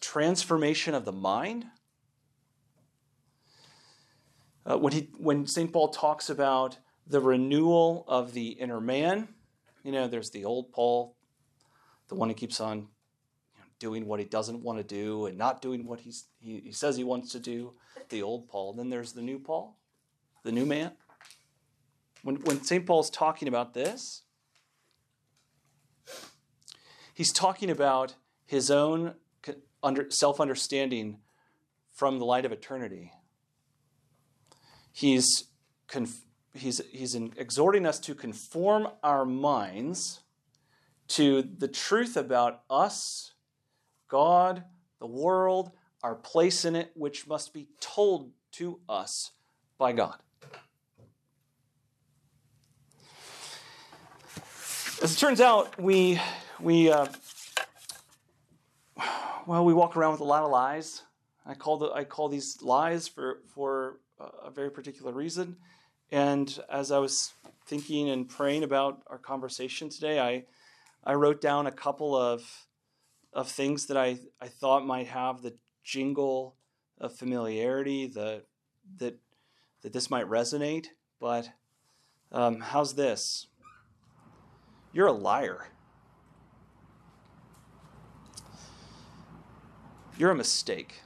transformation 0.00 0.94
of 0.94 1.04
the 1.04 1.12
mind, 1.12 1.66
uh, 4.66 4.76
when, 4.76 4.92
he, 4.92 5.08
when 5.16 5.46
St. 5.46 5.72
Paul 5.72 5.88
talks 5.88 6.28
about 6.28 6.78
the 7.06 7.20
renewal 7.20 8.04
of 8.06 8.34
the 8.34 8.48
inner 8.48 8.80
man, 8.80 9.28
you 9.82 9.92
know, 9.92 10.06
there's 10.06 10.30
the 10.30 10.44
old 10.44 10.72
Paul, 10.72 11.16
the 12.08 12.14
one 12.14 12.28
who 12.28 12.34
keeps 12.34 12.60
on 12.60 12.88
doing 13.80 14.06
what 14.06 14.20
he 14.20 14.26
doesn't 14.26 14.62
want 14.62 14.78
to 14.78 14.84
do 14.84 15.26
and 15.26 15.36
not 15.36 15.60
doing 15.60 15.84
what 15.86 16.00
he's, 16.00 16.26
he, 16.38 16.60
he 16.60 16.70
says 16.70 16.96
he 16.96 17.02
wants 17.02 17.32
to 17.32 17.40
do, 17.40 17.72
the 18.10 18.22
old 18.22 18.48
Paul. 18.48 18.74
Then 18.74 18.90
there's 18.90 19.12
the 19.12 19.22
new 19.22 19.40
Paul, 19.40 19.76
the 20.44 20.52
new 20.52 20.66
man. 20.66 20.92
When, 22.22 22.36
when 22.36 22.62
St. 22.62 22.86
Paul's 22.86 23.10
talking 23.10 23.48
about 23.48 23.74
this, 23.74 24.22
he's 27.14 27.32
talking 27.32 27.70
about 27.70 28.14
his 28.46 28.70
own 28.70 29.14
self 30.10 30.40
understanding 30.40 31.18
from 31.90 32.18
the 32.18 32.24
light 32.24 32.44
of 32.44 32.52
eternity. 32.52 33.12
He's, 34.92 35.44
conf- 35.88 36.24
he's, 36.54 36.82
he's 36.90 37.14
exhorting 37.14 37.86
us 37.86 37.98
to 38.00 38.14
conform 38.14 38.88
our 39.02 39.24
minds 39.24 40.20
to 41.08 41.42
the 41.42 41.68
truth 41.68 42.16
about 42.16 42.62
us 42.68 43.32
God, 44.10 44.64
the 44.98 45.06
world, 45.06 45.70
our 46.02 46.14
place 46.14 46.64
in 46.64 46.76
it, 46.76 46.90
which 46.94 47.26
must 47.26 47.54
be 47.54 47.68
told 47.80 48.32
to 48.52 48.80
us 48.88 49.30
by 49.78 49.92
God. 49.92 50.16
As 55.02 55.14
it 55.14 55.18
turns 55.18 55.40
out, 55.40 55.80
we 55.80 56.20
we 56.60 56.90
uh, 56.90 57.06
well 59.46 59.64
we 59.64 59.72
walk 59.72 59.96
around 59.96 60.12
with 60.12 60.20
a 60.20 60.24
lot 60.24 60.42
of 60.42 60.50
lies. 60.50 61.02
I 61.46 61.54
call 61.54 61.78
the 61.78 61.90
I 61.90 62.04
call 62.04 62.28
these 62.28 62.60
lies 62.60 63.08
for 63.08 63.38
for 63.54 64.00
a 64.44 64.50
very 64.50 64.70
particular 64.70 65.12
reason. 65.12 65.56
And 66.12 66.58
as 66.68 66.90
I 66.90 66.98
was 66.98 67.32
thinking 67.64 68.10
and 68.10 68.28
praying 68.28 68.64
about 68.64 69.02
our 69.06 69.16
conversation 69.16 69.88
today, 69.88 70.20
I 70.20 70.44
I 71.04 71.14
wrote 71.14 71.40
down 71.40 71.66
a 71.66 71.72
couple 71.72 72.14
of 72.14 72.66
of 73.32 73.48
things 73.48 73.86
that 73.86 73.96
I, 73.96 74.18
I 74.40 74.48
thought 74.48 74.84
might 74.84 75.06
have 75.06 75.42
the 75.42 75.54
jingle 75.84 76.56
of 76.98 77.16
familiarity, 77.16 78.06
the 78.06 78.42
that 78.98 79.18
that 79.82 79.92
this 79.92 80.10
might 80.10 80.26
resonate, 80.26 80.86
but 81.20 81.50
um, 82.32 82.60
how's 82.60 82.94
this? 82.94 83.46
You're 84.92 85.06
a 85.06 85.12
liar. 85.12 85.68
You're 90.18 90.32
a 90.32 90.34
mistake. 90.34 91.00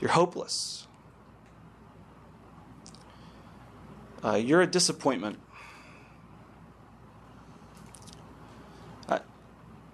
You're 0.00 0.10
hopeless. 0.10 0.86
Uh, 4.22 4.34
you're 4.34 4.60
a 4.60 4.66
disappointment. 4.66 5.38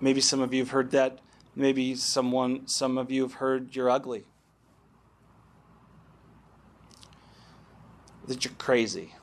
Maybe 0.00 0.20
some 0.20 0.40
of 0.40 0.54
you 0.54 0.60
have 0.60 0.70
heard 0.70 0.90
that. 0.92 1.18
Maybe 1.56 1.94
someone, 1.96 2.68
some 2.68 2.98
of 2.98 3.10
you 3.10 3.22
have 3.22 3.34
heard 3.34 3.74
you're 3.74 3.90
ugly. 3.90 4.24
That 8.26 8.44
you're 8.44 8.54
crazy. 8.58 9.14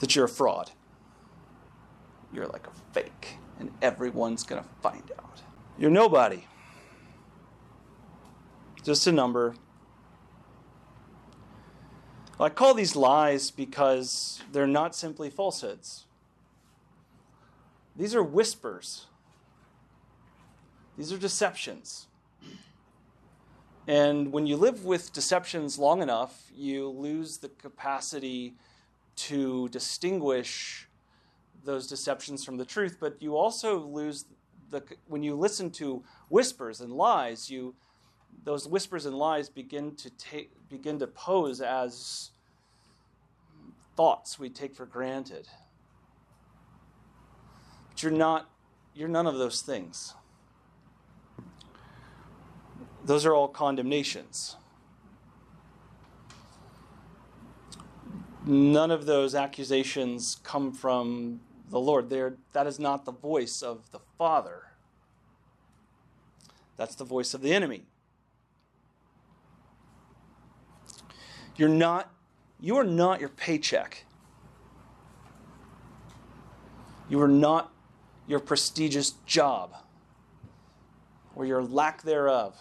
That 0.00 0.14
you're 0.14 0.26
a 0.26 0.28
fraud. 0.28 0.70
You're 2.32 2.46
like 2.46 2.66
a 2.66 2.92
fake, 2.92 3.38
and 3.58 3.72
everyone's 3.80 4.42
going 4.42 4.62
to 4.62 4.68
find 4.82 5.10
out. 5.18 5.40
You're 5.78 5.90
nobody. 5.90 6.44
Just 8.82 9.06
a 9.06 9.12
number, 9.12 9.54
I 12.40 12.48
call 12.48 12.74
these 12.74 12.94
lies 12.94 13.50
because 13.50 14.40
they're 14.52 14.66
not 14.68 14.94
simply 14.94 15.28
falsehoods. 15.28 16.04
These 17.96 18.14
are 18.14 18.22
whispers. 18.22 19.06
These 20.96 21.12
are 21.12 21.18
deceptions. 21.18 22.06
And 23.88 24.32
when 24.32 24.46
you 24.46 24.56
live 24.56 24.84
with 24.84 25.12
deceptions 25.12 25.78
long 25.78 26.00
enough, 26.00 26.50
you 26.54 26.90
lose 26.90 27.38
the 27.38 27.48
capacity 27.48 28.54
to 29.16 29.68
distinguish 29.70 30.86
those 31.64 31.88
deceptions 31.88 32.44
from 32.44 32.56
the 32.56 32.64
truth, 32.64 32.98
but 33.00 33.20
you 33.20 33.36
also 33.36 33.80
lose 33.80 34.26
the 34.70 34.82
when 35.06 35.22
you 35.22 35.34
listen 35.34 35.70
to 35.70 36.04
whispers 36.28 36.80
and 36.80 36.92
lies, 36.92 37.50
you 37.50 37.74
those 38.44 38.66
whispers 38.66 39.06
and 39.06 39.16
lies 39.16 39.48
begin 39.48 39.94
to 39.96 40.10
take 40.10 40.50
begin 40.68 40.98
to 40.98 41.06
pose 41.06 41.60
as 41.60 42.30
thoughts 43.96 44.38
we 44.38 44.48
take 44.48 44.74
for 44.74 44.86
granted. 44.86 45.48
But 47.90 48.02
you're 48.02 48.12
not 48.12 48.48
you're 48.94 49.08
none 49.08 49.26
of 49.26 49.38
those 49.38 49.62
things. 49.62 50.14
Those 53.04 53.24
are 53.24 53.34
all 53.34 53.48
condemnations. 53.48 54.56
None 58.44 58.90
of 58.90 59.04
those 59.04 59.34
accusations 59.34 60.38
come 60.42 60.72
from 60.72 61.40
the 61.70 61.78
Lord. 61.78 62.08
They're, 62.08 62.36
that 62.52 62.66
is 62.66 62.78
not 62.78 63.04
the 63.04 63.12
voice 63.12 63.62
of 63.62 63.90
the 63.90 64.00
Father. 64.16 64.62
That's 66.76 66.94
the 66.94 67.04
voice 67.04 67.34
of 67.34 67.42
the 67.42 67.52
enemy. 67.52 67.87
You're 71.58 71.68
not, 71.68 72.08
you 72.60 72.76
are 72.76 72.84
not 72.84 73.18
your 73.20 73.28
paycheck. 73.28 74.04
You 77.10 77.20
are 77.20 77.28
not 77.28 77.72
your 78.28 78.38
prestigious 78.38 79.10
job 79.26 79.74
or 81.34 81.44
your 81.44 81.62
lack 81.62 82.02
thereof. 82.02 82.56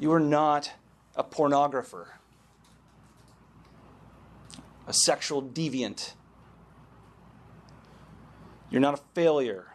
You 0.00 0.12
are 0.12 0.20
not 0.20 0.72
a 1.14 1.22
pornographer, 1.22 2.06
a 4.88 4.92
sexual 4.92 5.42
deviant. 5.42 6.14
You're 8.68 8.80
not 8.80 8.94
a 8.94 9.02
failure. 9.14 9.71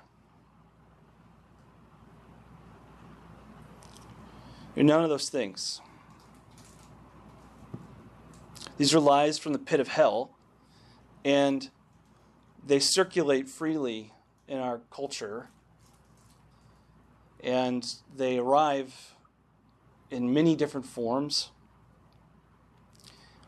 You're 4.78 4.86
none 4.86 5.04
of 5.04 5.10
those 5.10 5.30
things. 5.30 5.82
These 8.78 8.94
are 8.94 9.00
lies 9.00 9.40
from 9.40 9.54
the 9.54 9.58
pit 9.58 9.80
of 9.80 9.88
hell, 9.88 10.38
and 11.26 11.68
they 12.64 12.78
circulate 12.78 13.50
freely 13.50 14.14
in 14.48 14.60
our 14.60 14.82
culture, 14.92 15.50
and 17.44 17.92
they 18.16 18.38
arrive 18.38 19.16
in 20.12 20.32
many 20.32 20.56
different 20.56 20.86
forms. 20.86 21.50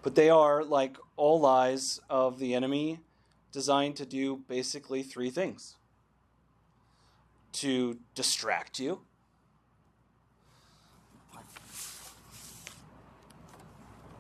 But 0.02 0.16
they 0.16 0.32
are, 0.32 0.64
like 0.64 0.98
all 1.16 1.40
lies 1.40 2.02
of 2.10 2.40
the 2.40 2.56
enemy, 2.56 3.02
designed 3.52 3.98
to 3.98 4.06
do 4.08 4.38
basically 4.48 5.04
three 5.04 5.30
things 5.30 5.76
to 7.52 8.00
distract 8.16 8.80
you, 8.80 9.02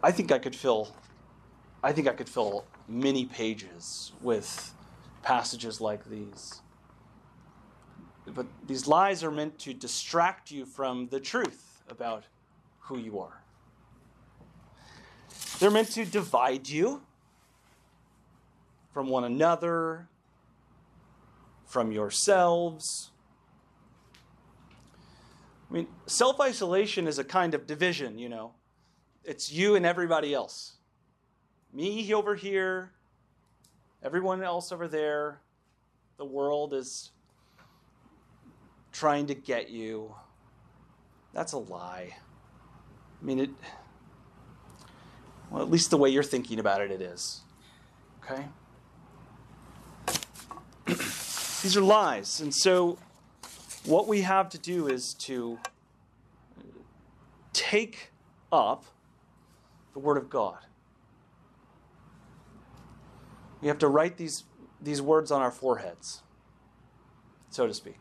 I 0.01 0.11
think 0.11 0.31
I 0.31 0.39
could 0.39 0.55
fill 0.55 0.93
I 1.81 1.93
think 1.93 2.07
I 2.07 2.13
could 2.13 2.27
fill 2.27 2.65
many 2.87 3.25
pages 3.25 4.11
with 4.21 4.73
passages 5.21 5.79
like 5.79 6.03
these. 6.09 6.61
But 8.25 8.47
these 8.67 8.85
lies 8.85 9.23
are 9.23 9.31
meant 9.31 9.57
to 9.59 9.73
distract 9.73 10.51
you 10.51 10.65
from 10.65 11.07
the 11.07 11.19
truth 11.19 11.81
about 11.89 12.25
who 12.81 12.97
you 12.97 13.19
are. 13.19 13.41
They're 15.59 15.71
meant 15.71 15.91
to 15.91 16.05
divide 16.05 16.67
you 16.67 17.01
from 18.93 19.07
one 19.07 19.23
another, 19.23 20.07
from 21.65 21.91
yourselves. 21.91 23.11
I 25.69 25.73
mean, 25.73 25.87
self 26.07 26.39
isolation 26.41 27.07
is 27.07 27.19
a 27.19 27.23
kind 27.23 27.53
of 27.53 27.65
division, 27.65 28.17
you 28.19 28.27
know. 28.27 28.53
It's 29.23 29.51
you 29.51 29.75
and 29.75 29.85
everybody 29.85 30.33
else. 30.33 30.73
Me 31.73 32.13
over 32.13 32.35
here, 32.35 32.91
everyone 34.01 34.41
else 34.41 34.71
over 34.71 34.87
there. 34.87 35.41
The 36.17 36.25
world 36.25 36.73
is 36.73 37.11
trying 38.91 39.27
to 39.27 39.35
get 39.35 39.69
you. 39.69 40.13
That's 41.33 41.53
a 41.53 41.57
lie. 41.57 42.15
I 43.21 43.25
mean, 43.25 43.39
it. 43.39 43.49
Well, 45.49 45.61
at 45.61 45.69
least 45.69 45.89
the 45.89 45.97
way 45.97 46.09
you're 46.09 46.23
thinking 46.23 46.59
about 46.59 46.81
it, 46.81 46.91
it 46.91 47.01
is. 47.01 47.41
Okay? 48.23 48.45
These 50.87 51.75
are 51.75 51.81
lies. 51.81 52.41
And 52.41 52.53
so, 52.53 52.97
what 53.85 54.07
we 54.07 54.21
have 54.21 54.49
to 54.49 54.57
do 54.57 54.87
is 54.87 55.13
to 55.15 55.57
take 57.53 58.11
up 58.51 58.85
the 59.99 60.05
Word 60.05 60.17
of 60.17 60.29
God. 60.29 60.59
We 63.61 63.67
have 63.67 63.79
to 63.79 63.89
write 63.89 64.15
these, 64.15 64.45
these 64.81 65.01
words 65.01 65.29
on 65.29 65.41
our 65.41 65.51
foreheads, 65.51 66.21
so 67.49 67.67
to 67.67 67.73
speak. 67.73 67.97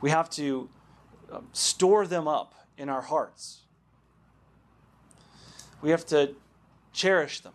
We 0.00 0.10
have 0.10 0.30
to 0.30 0.68
um, 1.32 1.48
store 1.52 2.06
them 2.06 2.28
up 2.28 2.54
in 2.78 2.88
our 2.88 3.00
hearts. 3.00 3.62
We 5.80 5.90
have 5.90 6.06
to 6.06 6.36
cherish 6.92 7.40
them. 7.40 7.54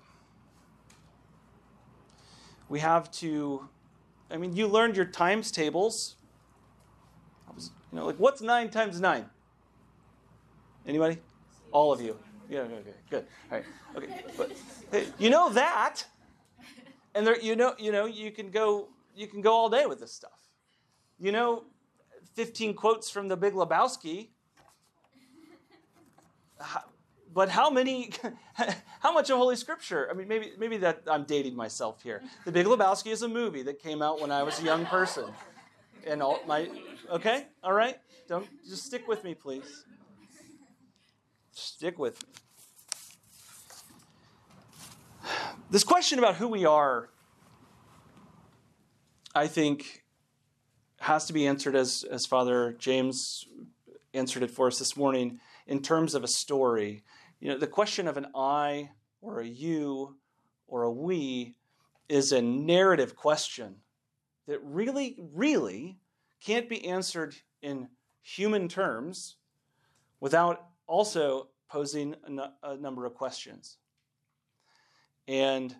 We 2.67 2.79
have 2.79 3.09
to, 3.11 3.69
I 4.29 4.35
mean, 4.35 4.53
you 4.53 4.67
learned 4.67 4.97
your 4.97 5.05
times 5.05 5.49
tables. 5.49 6.17
I 7.49 7.53
was, 7.53 7.71
you 7.93 7.99
know, 7.99 8.05
like 8.05 8.17
what's 8.17 8.41
nine 8.41 8.69
times 8.69 8.99
nine? 8.99 9.29
Anybody? 10.85 11.19
All 11.71 11.91
of 11.91 12.01
you. 12.01 12.17
Yeah, 12.49 12.59
okay, 12.61 12.93
good. 13.09 13.25
All 13.51 13.57
right. 13.57 13.65
Okay. 13.95 14.23
But 14.37 15.05
you 15.19 15.29
know 15.29 15.49
that. 15.49 16.05
And 17.13 17.25
there 17.25 17.39
you 17.39 17.55
know, 17.55 17.73
you 17.77 17.91
know, 17.91 18.05
you 18.05 18.31
can 18.31 18.51
go 18.51 18.89
you 19.15 19.27
can 19.27 19.41
go 19.41 19.51
all 19.53 19.69
day 19.69 19.85
with 19.85 19.99
this 19.99 20.13
stuff. 20.13 20.39
You 21.19 21.31
know 21.31 21.63
15 22.35 22.75
quotes 22.75 23.09
from 23.09 23.27
the 23.27 23.35
Big 23.35 23.53
Lebowski. 23.53 24.29
But 27.33 27.49
how 27.49 27.69
many 27.69 28.11
how 28.99 29.13
much 29.13 29.29
of 29.29 29.37
Holy 29.37 29.55
Scripture? 29.55 30.07
I 30.09 30.13
mean 30.13 30.27
maybe 30.27 30.51
maybe 30.57 30.77
that 30.77 31.01
I'm 31.07 31.23
dating 31.23 31.55
myself 31.55 32.01
here. 32.01 32.21
The 32.45 32.51
Big 32.51 32.65
Lebowski 32.65 33.11
is 33.11 33.23
a 33.23 33.27
movie 33.27 33.63
that 33.63 33.79
came 33.79 34.01
out 34.01 34.21
when 34.21 34.31
I 34.31 34.43
was 34.43 34.59
a 34.59 34.63
young 34.63 34.85
person. 34.85 35.25
And 36.05 36.23
all 36.23 36.39
my 36.47 36.69
okay? 37.11 37.47
All 37.63 37.73
right? 37.73 37.97
Don't 38.27 38.47
just 38.67 38.85
stick 38.85 39.07
with 39.07 39.23
me, 39.23 39.33
please. 39.33 39.85
Stick 41.57 41.97
with 41.97 42.23
me. 42.23 42.33
This 45.71 45.83
question 45.83 46.19
about 46.19 46.35
who 46.35 46.47
we 46.47 46.65
are, 46.65 47.09
I 49.33 49.47
think, 49.47 50.05
has 50.99 51.25
to 51.25 51.33
be 51.33 51.47
answered 51.47 51.75
as, 51.75 52.05
as 52.09 52.27
Father 52.27 52.73
James 52.77 53.45
answered 54.13 54.43
it 54.43 54.51
for 54.51 54.67
us 54.67 54.77
this 54.77 54.95
morning 54.95 55.39
in 55.65 55.81
terms 55.81 56.13
of 56.13 56.23
a 56.23 56.27
story. 56.27 57.03
You 57.39 57.49
know, 57.49 57.57
the 57.57 57.65
question 57.65 58.07
of 58.07 58.17
an 58.17 58.27
I 58.35 58.91
or 59.19 59.39
a 59.39 59.47
you 59.47 60.15
or 60.67 60.83
a 60.83 60.91
we 60.91 61.55
is 62.07 62.31
a 62.31 62.41
narrative 62.41 63.15
question 63.15 63.77
that 64.47 64.63
really, 64.63 65.17
really 65.33 65.97
can't 66.39 66.69
be 66.69 66.85
answered 66.87 67.35
in 67.63 67.89
human 68.21 68.67
terms 68.69 69.37
without 70.19 70.67
also 70.87 71.49
posing 71.69 72.15
a, 72.63 72.77
number 72.77 73.05
of 73.05 73.13
questions. 73.13 73.77
And 75.27 75.75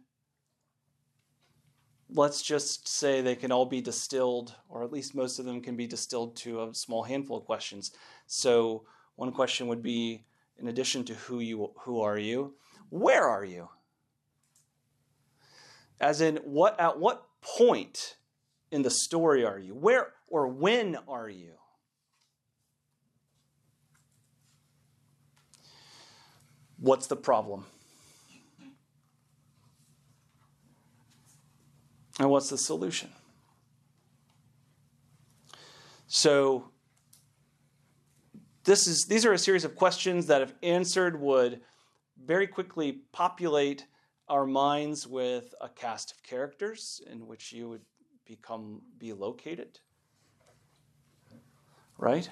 let's 2.10 2.42
just 2.42 2.88
say 2.88 3.22
they 3.22 3.36
can 3.36 3.52
all 3.52 3.66
be 3.66 3.82
distilled, 3.82 4.54
or 4.70 4.84
at 4.84 4.92
least 4.92 5.16
most 5.16 5.40
of 5.40 5.46
them 5.46 5.62
can 5.62 5.76
be 5.76 5.88
distilled 5.88 6.36
to 6.38 6.64
a 6.64 6.74
small 6.74 7.04
handful 7.04 7.38
of 7.38 7.46
questions. 7.46 7.92
So 8.26 8.86
one 9.16 9.32
question 9.32 9.68
would 9.68 9.82
be, 9.82 10.26
in 10.60 10.68
addition 10.68 11.04
to 11.06 11.14
who 11.14 11.40
you 11.40 11.72
who 11.80 12.02
are 12.02 12.18
you, 12.18 12.56
where 12.90 13.28
are 13.28 13.46
you? 13.46 13.70
As 16.00 16.22
in, 16.22 16.38
what 16.38 16.80
at 16.80 17.00
what 17.00 17.26
point 17.42 18.18
in 18.72 18.82
the 18.82 18.90
story 18.90 19.46
are 19.46 19.60
you? 19.60 19.74
Where 19.74 20.14
or 20.30 20.48
when 20.48 20.98
are 21.08 21.30
you? 21.30 21.54
What's 26.80 27.08
the 27.08 27.16
problem? 27.16 27.66
And 32.20 32.30
what's 32.30 32.50
the 32.50 32.58
solution? 32.58 33.10
So 36.08 36.72
this 38.64 38.88
is 38.88 39.06
these 39.06 39.26
are 39.26 39.34
a 39.34 39.38
series 39.38 39.66
of 39.66 39.76
questions 39.76 40.28
that 40.28 40.42
if 40.42 40.54
answered 40.64 41.20
would 41.20 41.62
very 42.24 42.48
quickly 42.48 43.02
populate 43.12 43.86
our 44.28 44.46
minds 44.46 45.08
with 45.08 45.54
a 45.62 45.70
cast 45.70 46.12
of 46.12 46.24
characters 46.24 47.02
in 47.10 47.28
which 47.28 47.54
you 47.54 47.70
would 47.70 47.86
become 48.26 48.82
be 48.98 49.14
located. 49.14 49.80
Right? 51.98 52.30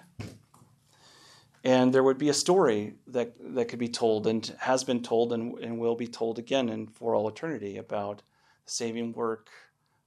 And 1.66 1.92
there 1.92 2.04
would 2.04 2.20
be 2.20 2.30
a 2.30 2.34
story 2.34 2.94
that, 3.08 3.34
that 3.56 3.70
could 3.70 3.80
be 3.80 3.90
told 3.90 4.28
and 4.28 4.46
has 4.60 4.84
been 4.84 5.02
told 5.02 5.34
and, 5.34 5.58
and 5.58 5.80
will 5.80 5.96
be 5.96 6.08
told 6.08 6.38
again 6.38 6.70
and 6.70 6.94
for 6.94 7.16
all 7.16 7.28
eternity 7.28 7.78
about 7.78 8.22
the 8.66 8.72
saving 8.72 9.14
work 9.14 9.50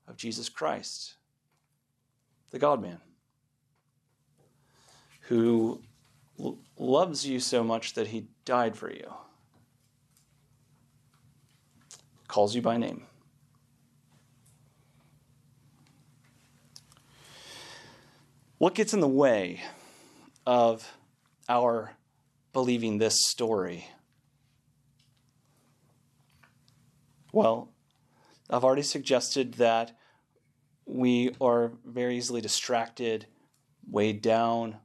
of 0.07 0.17
Jesus 0.17 0.49
Christ, 0.49 1.15
the 2.53 2.61
God 2.61 2.81
man, 2.81 3.01
who 5.23 5.83
l- 6.39 6.59
loves 6.79 7.27
you 7.27 7.41
so 7.41 7.65
much 7.65 7.95
that 7.95 8.07
he 8.07 8.29
died 8.45 8.77
for 8.77 8.93
you, 8.93 9.13
calls 12.29 12.55
you 12.55 12.63
by 12.63 12.77
name. 12.77 13.03
What 18.59 18.77
gets 18.77 18.95
in 18.95 19.01
the 19.01 19.09
way 19.09 19.61
of 20.47 20.89
our 21.49 21.97
believing 22.53 22.99
this 22.99 23.27
story? 23.27 23.87
Well, 27.33 27.73
I've 28.51 28.65
already 28.65 28.83
suggested 28.83 29.55
that 29.55 29.97
we 30.87 31.35
are 31.41 31.73
very 31.85 32.17
easily 32.17 32.41
distracted, 32.41 33.27
weighed 33.89 34.23
down, 34.23 34.77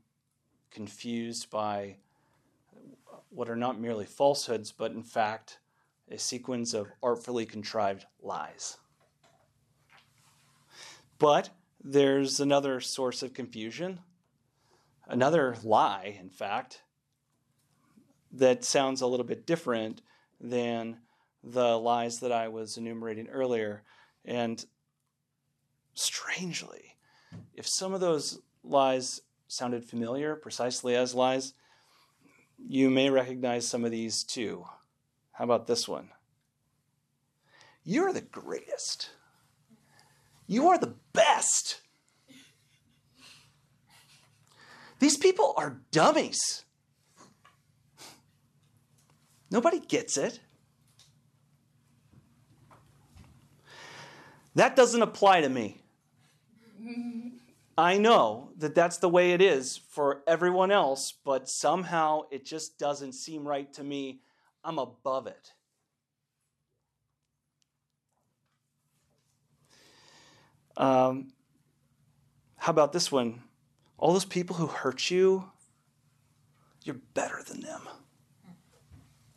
confused 0.69 1.49
by 1.49 1.97
what 3.30 3.49
are 3.49 3.56
not 3.56 3.80
merely 3.80 4.06
falsehoods, 4.06 4.71
but 4.71 4.91
in 4.91 5.04
fact 5.04 5.60
a 6.12 6.17
sequence 6.17 6.73
of 6.73 6.88
artfully 7.02 7.45
contrived 7.45 8.06
lies. 8.21 8.78
But 11.17 11.49
there's 11.82 12.39
another 12.39 12.82
source 12.82 13.23
of 13.23 13.34
confusion, 13.34 13.99
another 15.08 15.56
lie, 15.63 16.18
in 16.20 16.30
fact, 16.30 16.82
that 18.32 18.63
sounds 18.63 19.02
a 19.02 19.08
little 19.08 19.26
bit 19.26 19.46
different 19.46 20.02
than 20.39 20.98
the 21.44 21.78
lies 21.78 22.20
that 22.20 22.32
I 22.32 22.48
was 22.48 22.78
enumerating 22.78 23.28
earlier. 23.28 23.84
And 24.26 24.66
strangely, 25.94 26.96
if 27.54 27.68
some 27.68 27.94
of 27.94 28.00
those 28.00 28.39
lies 28.63 29.22
sounded 29.48 29.86
familiar, 29.86 30.36
precisely 30.36 30.96
as 30.96 31.13
lies, 31.13 31.54
you 32.58 32.89
may 32.89 33.10
recognize 33.10 33.68
some 33.68 33.86
of 33.86 33.92
these 33.92 34.24
too. 34.24 34.66
How 35.34 35.44
about 35.44 35.68
this 35.68 35.88
one? 35.88 36.10
You're 37.84 38.13
the 38.13 38.22
greatest. 38.22 39.10
You 40.48 40.70
are 40.70 40.78
the 40.78 40.96
best. 41.12 41.82
These 45.04 45.18
people 45.18 45.54
are 45.58 45.82
dummies. 45.92 46.63
Nobody 49.52 49.82
gets 49.82 50.16
it. 50.16 50.39
That 54.56 54.78
doesn't 54.78 55.02
apply 55.02 55.42
to 55.42 55.50
me. 55.50 55.82
I 57.78 57.98
know 57.98 58.52
that 58.60 58.76
that's 58.76 59.00
the 59.00 59.10
way 59.10 59.34
it 59.34 59.42
is 59.42 59.76
for 59.89 60.24
everyone 60.26 60.72
else, 60.72 61.12
but 61.26 61.50
somehow 61.50 62.22
it 62.32 62.46
just 62.46 62.80
doesn't 62.80 63.12
seem 63.12 63.46
right 63.46 63.74
to 63.74 63.84
me. 63.84 64.22
I'm 64.63 64.80
above 64.80 65.28
it. 65.28 65.52
Um, 70.78 71.34
how 72.56 72.70
about 72.70 72.94
this 72.94 73.12
one? 73.12 73.42
All 74.04 74.12
those 74.12 74.26
people 74.26 74.58
who 74.58 74.68
hurt 74.68 75.10
you, 75.10 75.50
you're 76.84 77.00
better 77.13 77.42
than 77.48 77.62
them. 77.62 77.88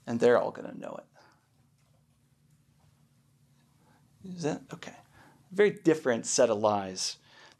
And 0.08 0.18
they're 0.18 0.40
all 0.40 0.50
going 0.50 0.68
to 0.68 0.76
know 0.76 0.98
it. 4.24 4.34
Is 4.34 4.42
that 4.42 4.62
okay? 4.74 4.96
Very 5.52 5.70
different 5.70 6.26
set 6.26 6.50
of 6.50 6.58
lies. 6.58 7.18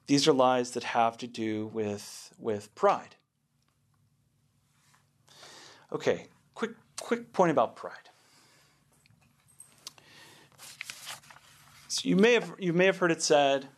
These 0.09 0.27
are 0.27 0.33
lies 0.33 0.73
that 0.73 0.83
have 0.83 1.17
to 1.19 1.29
do 1.29 1.69
with, 1.69 2.35
with 2.41 2.75
pride. 2.75 3.15
Okay, 5.93 6.27
quick, 6.57 6.73
quick 7.01 7.33
point 7.33 7.53
about 7.53 7.77
pride. 7.77 8.11
So 11.87 12.09
you 12.09 12.17
may 12.17 12.33
have 12.33 12.53
you 12.59 12.73
may 12.73 12.87
have 12.87 12.99
heard 12.99 13.13
it 13.13 13.23
said, 13.23 13.69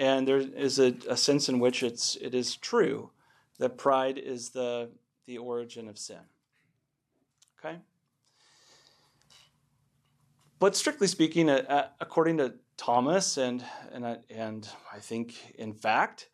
and 0.00 0.26
there 0.26 0.38
is 0.38 0.78
a, 0.78 0.94
a 1.08 1.16
sense 1.16 1.50
in 1.50 1.60
which 1.60 1.82
it's 1.82 2.16
it 2.16 2.34
is 2.34 2.56
true 2.56 3.10
that 3.58 3.76
pride 3.76 4.16
is 4.16 4.50
the 4.50 4.90
the 5.26 5.36
origin 5.36 5.88
of 5.88 5.98
sin. 5.98 6.24
Okay. 7.58 7.76
But 10.58 10.74
strictly 10.74 11.06
speaking, 11.06 11.50
uh, 11.50 11.64
uh, 11.68 11.88
according 12.00 12.38
to 12.38 12.54
Thomas, 12.76 13.36
and, 13.36 13.64
and, 13.92 14.04
uh, 14.04 14.16
and 14.28 14.68
I 14.92 14.98
think, 14.98 15.54
in 15.54 15.72
fact, 15.72 16.28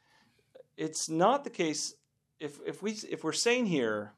it's 0.77 1.09
not 1.09 1.45
the 1.45 1.51
case. 1.51 1.95
If, 2.41 2.59
if, 2.67 2.83
we, 2.83 2.93
if 3.09 3.23
we're 3.23 3.33
saying 3.33 3.67
here 3.67 4.15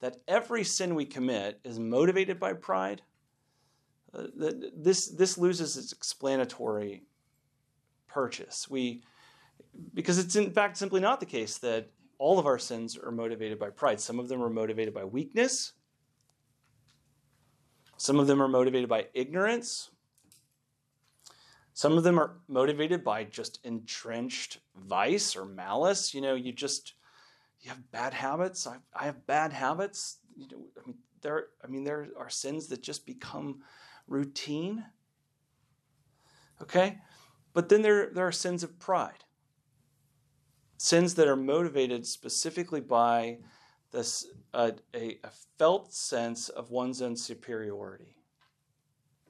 that 0.00 0.16
every 0.28 0.64
sin 0.64 0.94
we 0.94 1.04
commit 1.04 1.60
is 1.62 1.78
motivated 1.78 2.38
by 2.40 2.54
pride, 2.54 3.02
uh, 4.14 4.26
this, 4.74 5.08
this 5.08 5.36
loses 5.36 5.76
its 5.76 5.92
explanatory 5.92 7.02
purchase. 8.12 8.68
We, 8.68 9.02
because 9.94 10.18
it's 10.18 10.36
in 10.36 10.50
fact 10.52 10.76
simply 10.76 11.00
not 11.00 11.20
the 11.20 11.26
case 11.26 11.58
that 11.58 11.90
all 12.18 12.38
of 12.38 12.46
our 12.46 12.58
sins 12.58 12.98
are 12.98 13.10
motivated 13.10 13.58
by 13.58 13.70
pride. 13.70 14.00
Some 14.00 14.18
of 14.18 14.28
them 14.28 14.42
are 14.42 14.50
motivated 14.50 14.92
by 14.92 15.04
weakness, 15.04 15.72
some 18.00 18.18
of 18.18 18.26
them 18.26 18.40
are 18.40 18.48
motivated 18.48 18.88
by 18.88 19.08
ignorance. 19.12 19.90
Some 21.74 21.98
of 21.98 22.02
them 22.02 22.18
are 22.18 22.38
motivated 22.48 23.04
by 23.04 23.24
just 23.24 23.58
entrenched 23.62 24.60
vice 24.74 25.36
or 25.36 25.44
malice. 25.44 26.14
You 26.14 26.22
know, 26.22 26.34
you 26.34 26.50
just 26.50 26.94
you 27.60 27.68
have 27.68 27.90
bad 27.92 28.14
habits. 28.14 28.66
I, 28.66 28.76
I 28.94 29.04
have 29.04 29.26
bad 29.26 29.52
habits. 29.52 30.16
You 30.34 30.46
know, 30.50 30.64
I 30.82 30.86
mean, 30.86 30.96
there. 31.20 31.48
I 31.62 31.66
mean, 31.66 31.84
there 31.84 32.08
are 32.18 32.30
sins 32.30 32.68
that 32.68 32.82
just 32.82 33.04
become 33.04 33.60
routine. 34.08 34.82
Okay, 36.62 36.98
but 37.52 37.68
then 37.68 37.82
there 37.82 38.10
there 38.10 38.26
are 38.26 38.32
sins 38.32 38.62
of 38.62 38.78
pride. 38.78 39.24
Sins 40.78 41.14
that 41.14 41.28
are 41.28 41.36
motivated 41.36 42.06
specifically 42.06 42.80
by 42.80 43.38
this 43.90 44.26
uh, 44.54 44.70
a, 44.94 45.18
a, 45.24 45.30
felt 45.58 45.92
sense 45.92 46.48
of 46.48 46.70
one's 46.70 47.02
own 47.02 47.16
superiority, 47.16 48.14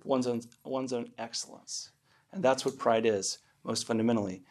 one's 0.05 0.27
own, 0.27 0.43
one's 0.65 0.93
own 0.93 1.11
excellence. 1.19 1.91
And 2.33 2.43
that's 2.43 2.65
what 2.65 2.79
pride 2.79 3.07
is, 3.07 3.39
most 3.65 3.87
fundamentally. 3.87 4.43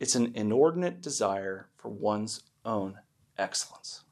It's 0.00 0.14
an 0.14 0.32
inordinate 0.34 1.02
desire 1.02 1.68
for 1.76 1.88
one's 1.88 2.42
own 2.64 2.98
excellence. 3.36 4.04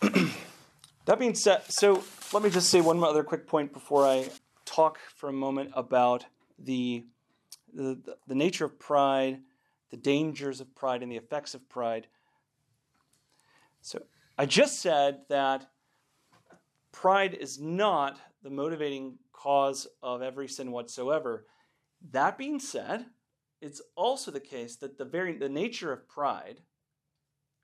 that 0.00 1.18
being 1.18 1.34
said, 1.34 1.62
so 1.68 2.02
let 2.32 2.42
me 2.42 2.50
just 2.50 2.70
say 2.70 2.80
one 2.80 3.02
other 3.04 3.22
quick 3.22 3.46
point 3.46 3.72
before 3.72 4.06
I 4.06 4.28
talk 4.66 4.98
for 5.14 5.30
a 5.30 5.32
moment 5.32 5.70
about 5.74 6.26
the, 6.58 7.04
the, 7.72 7.98
the 8.26 8.34
nature 8.34 8.66
of 8.66 8.78
pride 8.78 9.40
the 9.90 9.96
dangers 9.96 10.60
of 10.60 10.74
pride 10.74 11.02
and 11.02 11.10
the 11.10 11.16
effects 11.16 11.54
of 11.54 11.68
pride. 11.68 12.06
So 13.80 14.02
I 14.36 14.46
just 14.46 14.80
said 14.80 15.20
that 15.28 15.70
pride 16.92 17.34
is 17.34 17.60
not 17.60 18.18
the 18.42 18.50
motivating 18.50 19.18
cause 19.32 19.86
of 20.02 20.22
every 20.22 20.48
sin 20.48 20.72
whatsoever. 20.72 21.46
That 22.10 22.36
being 22.36 22.58
said, 22.58 23.06
it's 23.60 23.80
also 23.94 24.30
the 24.30 24.40
case 24.40 24.76
that 24.76 24.98
the 24.98 25.04
very 25.04 25.36
the 25.36 25.48
nature 25.48 25.92
of 25.92 26.08
pride 26.08 26.60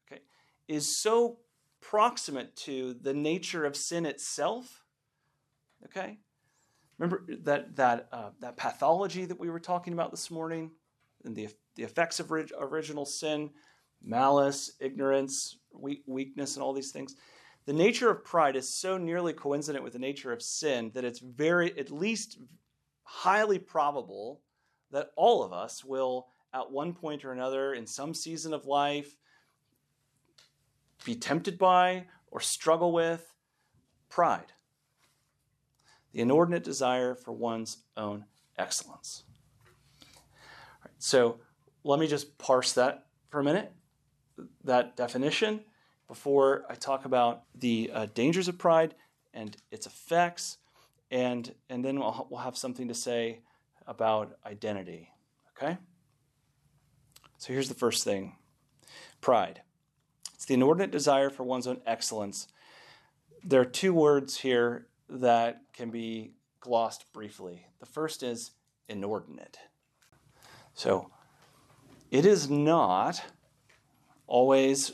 okay, 0.07 0.23
is 0.69 1.01
so 1.01 1.39
proximate 1.81 2.55
to 2.57 2.95
the 2.95 3.13
nature 3.13 3.65
of 3.65 3.77
sin 3.77 4.07
itself. 4.07 4.85
Okay, 5.85 6.19
remember 7.03 7.25
that 7.43 7.75
that 7.77 8.09
uh, 8.13 8.31
that 8.41 8.57
pathology 8.57 9.25
that 9.25 9.39
we 9.39 9.51
were 9.51 9.61
talking 9.61 9.93
about 9.93 10.11
this 10.11 10.31
morning, 10.31 10.71
and 11.25 11.35
the 11.35 11.49
the 11.75 11.83
effects 11.83 12.21
of 12.21 12.31
original 12.31 13.05
sin, 13.05 13.51
malice, 14.03 14.73
ignorance, 14.79 15.57
weakness, 16.07 16.57
and 16.57 16.63
all 16.63 16.73
these 16.73 16.93
things. 16.93 17.17
The 17.65 17.73
nature 17.73 18.11
of 18.11 18.25
pride 18.25 18.57
is 18.57 18.69
so 18.69 18.99
nearly 18.99 19.33
coincident 19.33 19.85
with 19.85 19.93
the 19.93 19.99
nature 19.99 20.33
of 20.33 20.43
sin 20.43 20.91
that 20.95 21.05
it's 21.05 21.21
very, 21.21 21.79
at 21.79 21.91
least 21.91 22.39
highly 23.05 23.59
probable 23.59 24.41
that 24.91 25.13
all 25.17 25.43
of 25.43 25.53
us 25.53 25.85
will 25.85 26.27
at 26.53 26.71
one 26.71 26.93
point 26.93 27.25
or 27.25 27.33
another 27.33 27.73
in 27.73 27.87
some 27.87 28.15
season 28.15 28.53
of 28.53 28.67
life 28.67 29.17
be 31.05 31.15
tempted 31.15 31.57
by 31.57 32.05
or 32.31 32.41
struggle 32.41 32.93
with? 32.93 33.33
Pride. 34.09 34.53
The 36.13 36.21
inordinate 36.21 36.65
desire 36.65 37.15
for 37.15 37.33
one's 37.33 37.79
own 37.97 38.27
excellence. 38.59 39.25
so 40.99 41.39
let 41.85 41.99
me 41.99 42.07
just 42.07 42.39
parse 42.39 42.73
that 42.75 43.07
for 43.29 43.41
a 43.41 43.45
minute, 43.45 43.73
that 44.65 44.97
definition, 44.97 45.61
before 46.07 46.65
I 46.69 46.75
talk 46.75 47.05
about 47.05 47.45
the 47.55 47.91
uh, 47.93 48.07
dangers 48.15 48.47
of 48.47 48.59
pride 48.59 48.95
and 49.33 49.57
its 49.71 49.87
effects, 49.87 50.59
and, 51.11 51.53
and 51.71 51.85
then 51.85 51.99
we'll, 51.99 52.27
we'll 52.31 52.41
have 52.41 52.57
something 52.57 52.89
to 52.89 52.95
say 52.95 53.41
about 53.87 54.37
identity. 54.47 55.11
Okay? 55.57 55.79
So 57.39 57.53
here's 57.53 57.69
the 57.69 57.75
first 57.75 58.05
thing 58.05 58.37
pride. 59.21 59.63
It's 60.35 60.45
the 60.45 60.55
inordinate 60.55 60.91
desire 60.91 61.31
for 61.31 61.45
one's 61.45 61.67
own 61.67 61.81
excellence. 61.87 62.49
There 63.45 63.61
are 63.61 63.65
two 63.65 63.95
words 63.95 64.39
here 64.39 64.87
that 65.21 65.63
can 65.73 65.91
be 65.91 66.35
glossed 66.61 67.13
briefly. 67.13 67.67
The 67.81 67.87
first 67.87 68.23
is 68.23 68.53
inordinate. 68.89 69.59
So, 70.75 71.11
it 72.11 72.25
is 72.25 72.49
not 72.49 73.23
always 74.27 74.93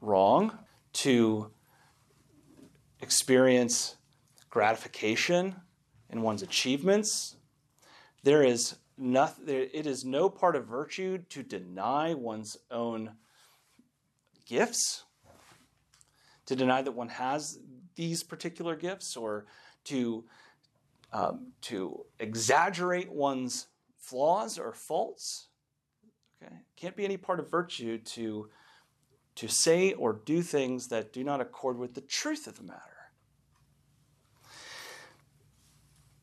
wrong 0.00 0.58
to 0.92 1.50
experience 3.00 3.96
gratification 4.48 5.56
in 6.08 6.22
one's 6.22 6.42
achievements. 6.42 7.36
There 8.22 8.42
is 8.42 8.76
nothing, 8.98 9.48
it 9.48 9.86
is 9.86 10.04
no 10.04 10.28
part 10.28 10.56
of 10.56 10.66
virtue 10.66 11.18
to 11.30 11.42
deny 11.42 12.14
one's 12.14 12.56
own 12.70 13.12
gifts, 14.46 15.04
to 16.46 16.56
deny 16.56 16.82
that 16.82 16.92
one 16.92 17.08
has 17.08 17.58
these 18.00 18.22
particular 18.22 18.76
gifts, 18.76 19.14
or 19.14 19.44
to, 19.84 20.24
um, 21.12 21.52
to 21.60 22.06
exaggerate 22.18 23.12
one's 23.12 23.66
flaws 23.98 24.58
or 24.58 24.72
faults. 24.72 25.48
Okay? 26.42 26.54
Can't 26.76 26.96
be 26.96 27.04
any 27.04 27.18
part 27.18 27.40
of 27.40 27.50
virtue 27.50 27.98
to, 27.98 28.48
to 29.34 29.48
say 29.48 29.92
or 29.92 30.14
do 30.14 30.40
things 30.40 30.88
that 30.88 31.12
do 31.12 31.22
not 31.22 31.42
accord 31.42 31.76
with 31.78 31.92
the 31.92 32.00
truth 32.00 32.46
of 32.46 32.56
the 32.56 32.62
matter. 32.62 33.12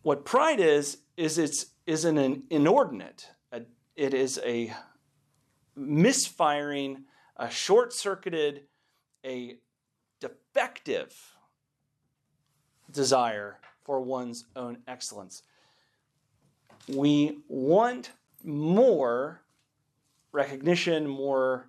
What 0.01 0.25
pride 0.25 0.59
is, 0.59 0.97
is 1.15 1.37
it's 1.37 1.67
is 1.85 2.05
an 2.05 2.43
inordinate. 2.49 3.27
It 3.95 4.13
is 4.15 4.39
a 4.43 4.73
misfiring, 5.75 7.03
a 7.35 7.51
short 7.51 7.93
circuited, 7.93 8.63
a 9.23 9.57
defective 10.19 11.36
desire 12.91 13.59
for 13.83 14.01
one's 14.01 14.45
own 14.55 14.77
excellence. 14.87 15.43
We 16.87 17.39
want 17.47 18.11
more 18.43 19.41
recognition, 20.31 21.07
more, 21.07 21.67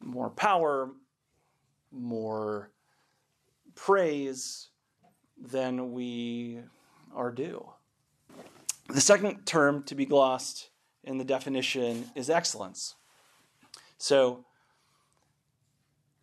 more 0.00 0.30
power, 0.30 0.90
more 1.90 2.70
praise 3.74 4.68
than 5.40 5.92
we 5.92 6.60
are 7.14 7.30
due. 7.30 7.66
The 8.88 9.00
second 9.00 9.44
term 9.44 9.82
to 9.84 9.94
be 9.94 10.06
glossed 10.06 10.70
in 11.04 11.18
the 11.18 11.24
definition 11.24 12.10
is 12.14 12.30
excellence. 12.30 12.96
So 13.98 14.44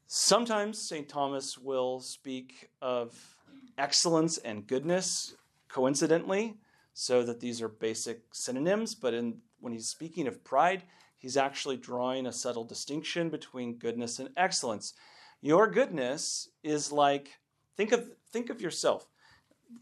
sometimes 0.08 0.82
St. 0.82 1.08
Thomas 1.08 1.58
will 1.58 2.00
speak 2.00 2.70
of 2.82 3.35
excellence 3.78 4.38
and 4.38 4.68
goodness 4.68 5.36
coincidentally, 5.68 6.58
so 6.94 7.24
that 7.24 7.42
these 7.42 7.62
are 7.62 7.68
basic 7.68 8.22
synonyms, 8.32 8.96
but 8.96 9.14
in, 9.14 9.36
when 9.60 9.74
he's 9.74 9.90
speaking 9.90 10.28
of 10.28 10.44
pride, 10.46 10.84
he's 11.18 11.36
actually 11.36 11.76
drawing 11.76 12.26
a 12.26 12.32
subtle 12.32 12.64
distinction 12.64 13.30
between 13.30 13.78
goodness 13.78 14.20
and 14.20 14.30
excellence. 14.38 14.94
Your 15.42 15.70
goodness 15.70 16.50
is 16.64 16.92
like 16.92 17.32
think 17.76 17.92
of 17.92 18.10
think 18.32 18.50
of 18.50 18.62
yourself. 18.62 19.08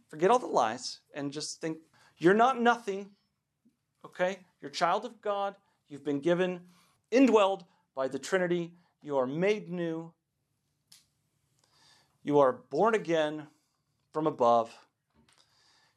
Forget 0.07 0.31
all 0.31 0.39
the 0.39 0.47
lies 0.47 0.99
and 1.13 1.31
just 1.31 1.61
think 1.61 1.77
you're 2.17 2.33
not 2.33 2.59
nothing, 2.59 3.11
okay? 4.05 4.39
You're 4.61 4.71
child 4.71 5.05
of 5.05 5.21
God. 5.21 5.55
You've 5.89 6.03
been 6.03 6.19
given, 6.19 6.61
indwelled 7.11 7.65
by 7.95 8.07
the 8.07 8.19
Trinity. 8.19 8.73
You 9.03 9.17
are 9.17 9.27
made 9.27 9.69
new. 9.69 10.11
You 12.23 12.39
are 12.39 12.53
born 12.53 12.95
again 12.95 13.47
from 14.13 14.27
above. 14.27 14.71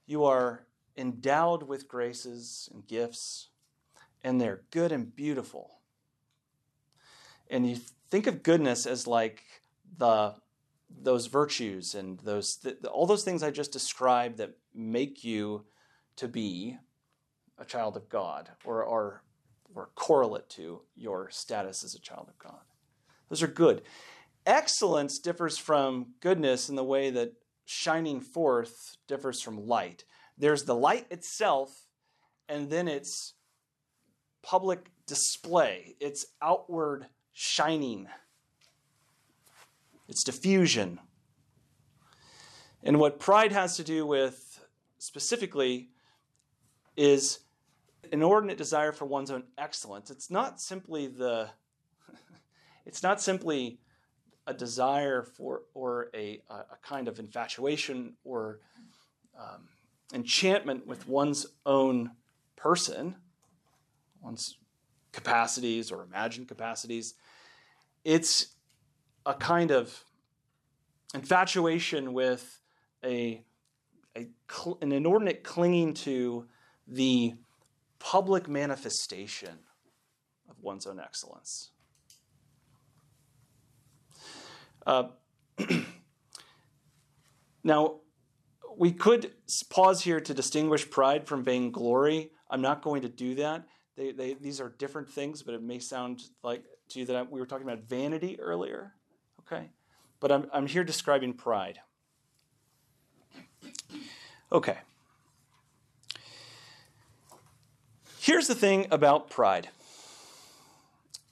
You 0.07 0.25
are 0.25 0.67
endowed 0.97 1.63
with 1.65 1.87
graces 1.87 2.69
and 2.73 2.87
gifts, 2.87 3.51
and 4.25 4.41
they're 4.41 4.63
good 4.71 4.91
and 4.91 5.15
beautiful. 5.15 5.79
And 7.49 7.69
you 7.69 7.77
think 8.11 8.27
of 8.27 8.43
goodness 8.43 8.87
as 8.87 9.07
like 9.07 9.43
the 9.99 10.35
those 10.89 11.27
virtues 11.27 11.95
and 11.95 12.19
those 12.21 12.57
th- 12.57 12.79
all 12.85 13.07
those 13.07 13.25
things 13.25 13.43
I 13.43 13.51
just 13.51 13.73
described 13.73 14.39
that 14.39 14.57
make 14.75 15.25
you 15.25 15.65
to 16.17 16.29
be 16.29 16.79
a 17.59 17.65
child 17.65 17.97
of 17.97 18.09
God 18.09 18.51
or, 18.65 18.85
are 18.87 19.23
or 19.75 19.91
correlate 19.95 20.49
to 20.51 20.81
your 20.95 21.29
status 21.31 21.85
as 21.85 21.95
a 21.95 22.01
child 22.01 22.29
of 22.29 22.39
God. 22.39 22.61
Those 23.29 23.43
are 23.43 23.49
good. 23.49 23.83
Excellence 24.47 25.19
differs 25.19 25.59
from 25.59 26.15
goodness 26.21 26.69
in 26.69 26.77
the 26.77 26.85
way 26.85 27.11
that 27.11 27.35
shining 27.67 28.21
forth 28.21 28.97
differs 29.07 29.43
from 29.43 29.67
light. 29.67 30.05
There's 30.39 30.65
the 30.65 30.75
light 30.75 31.07
itself, 31.11 31.89
and 32.49 32.71
then 32.71 32.89
it's 32.89 33.35
public 34.43 34.91
display, 35.07 35.97
it's 36.01 36.27
outward 36.41 37.07
shining, 37.33 38.07
it's 40.09 40.25
diffusion. 40.25 41.01
And 42.83 43.01
what 43.01 43.19
pride 43.19 43.51
has 43.51 43.77
to 43.77 43.85
do 43.85 44.07
with 44.07 44.65
specifically 44.99 45.91
is 46.97 47.41
inordinate 48.13 48.59
desire 48.59 48.93
for 48.93 49.07
one's 49.07 49.33
own 49.33 49.43
excellence. 49.59 50.11
It's 50.11 50.31
not 50.31 50.61
simply 50.61 51.09
the 51.09 51.51
it's 52.87 53.03
not 53.03 53.21
simply 53.21 53.81
a 54.47 54.55
desire 54.55 55.23
for 55.23 55.63
or 55.75 56.09
a, 56.15 56.41
a 56.51 56.77
kind 56.83 57.09
of 57.09 57.19
infatuation 57.19 58.15
or 58.25 58.61
um, 59.39 59.69
enchantment 60.15 60.87
with 60.87 61.09
one's 61.09 61.47
own 61.65 62.11
person, 62.57 63.17
one's 64.21 64.57
capacities 65.13 65.91
or 65.91 66.05
imagined 66.05 66.49
capacities. 66.49 67.15
It's 68.05 68.55
a 69.25 69.35
kind 69.35 69.71
of 69.71 70.05
infatuation 71.15 72.13
with 72.13 72.61
a, 73.05 73.45
a 74.17 74.29
an 74.81 74.93
inordinate 74.93 75.43
clinging 75.43 75.95
to 75.95 76.47
the 76.87 77.35
public 77.99 78.49
manifestation 78.49 79.59
of 80.49 80.63
one's 80.63 80.87
own 80.87 81.01
excellence. 81.01 81.71
Uh, 84.87 85.09
now, 87.65 87.97
we 88.77 88.93
could 88.93 89.33
pause 89.71 90.03
here 90.03 90.21
to 90.21 90.35
distinguish 90.35 90.89
pride 90.89 91.27
from 91.27 91.43
vainglory. 91.43 92.31
I'm 92.49 92.61
not 92.61 92.83
going 92.83 93.03
to 93.03 93.09
do 93.09 93.35
that. 93.37 93.67
They, 93.97 94.13
they, 94.13 94.35
these 94.35 94.61
are 94.61 94.69
different 94.69 95.09
things, 95.09 95.43
but 95.43 95.55
it 95.55 95.63
may 95.63 95.79
sound 95.79 96.23
like 96.43 96.63
to 96.91 97.01
you 97.01 97.07
that 97.07 97.17
I, 97.17 97.23
we 97.23 97.41
were 97.41 97.47
talking 97.47 97.67
about 97.67 97.89
vanity 97.89 98.39
earlier. 98.39 98.93
Okay? 99.41 99.71
But 100.21 100.31
I'm, 100.31 100.47
I'm 100.53 100.67
here 100.67 100.85
describing 100.85 101.33
pride. 101.33 101.81
Okay. 104.53 104.79
Here's 108.21 108.47
the 108.47 108.55
thing 108.55 108.87
about 108.91 109.31
pride. 109.31 109.69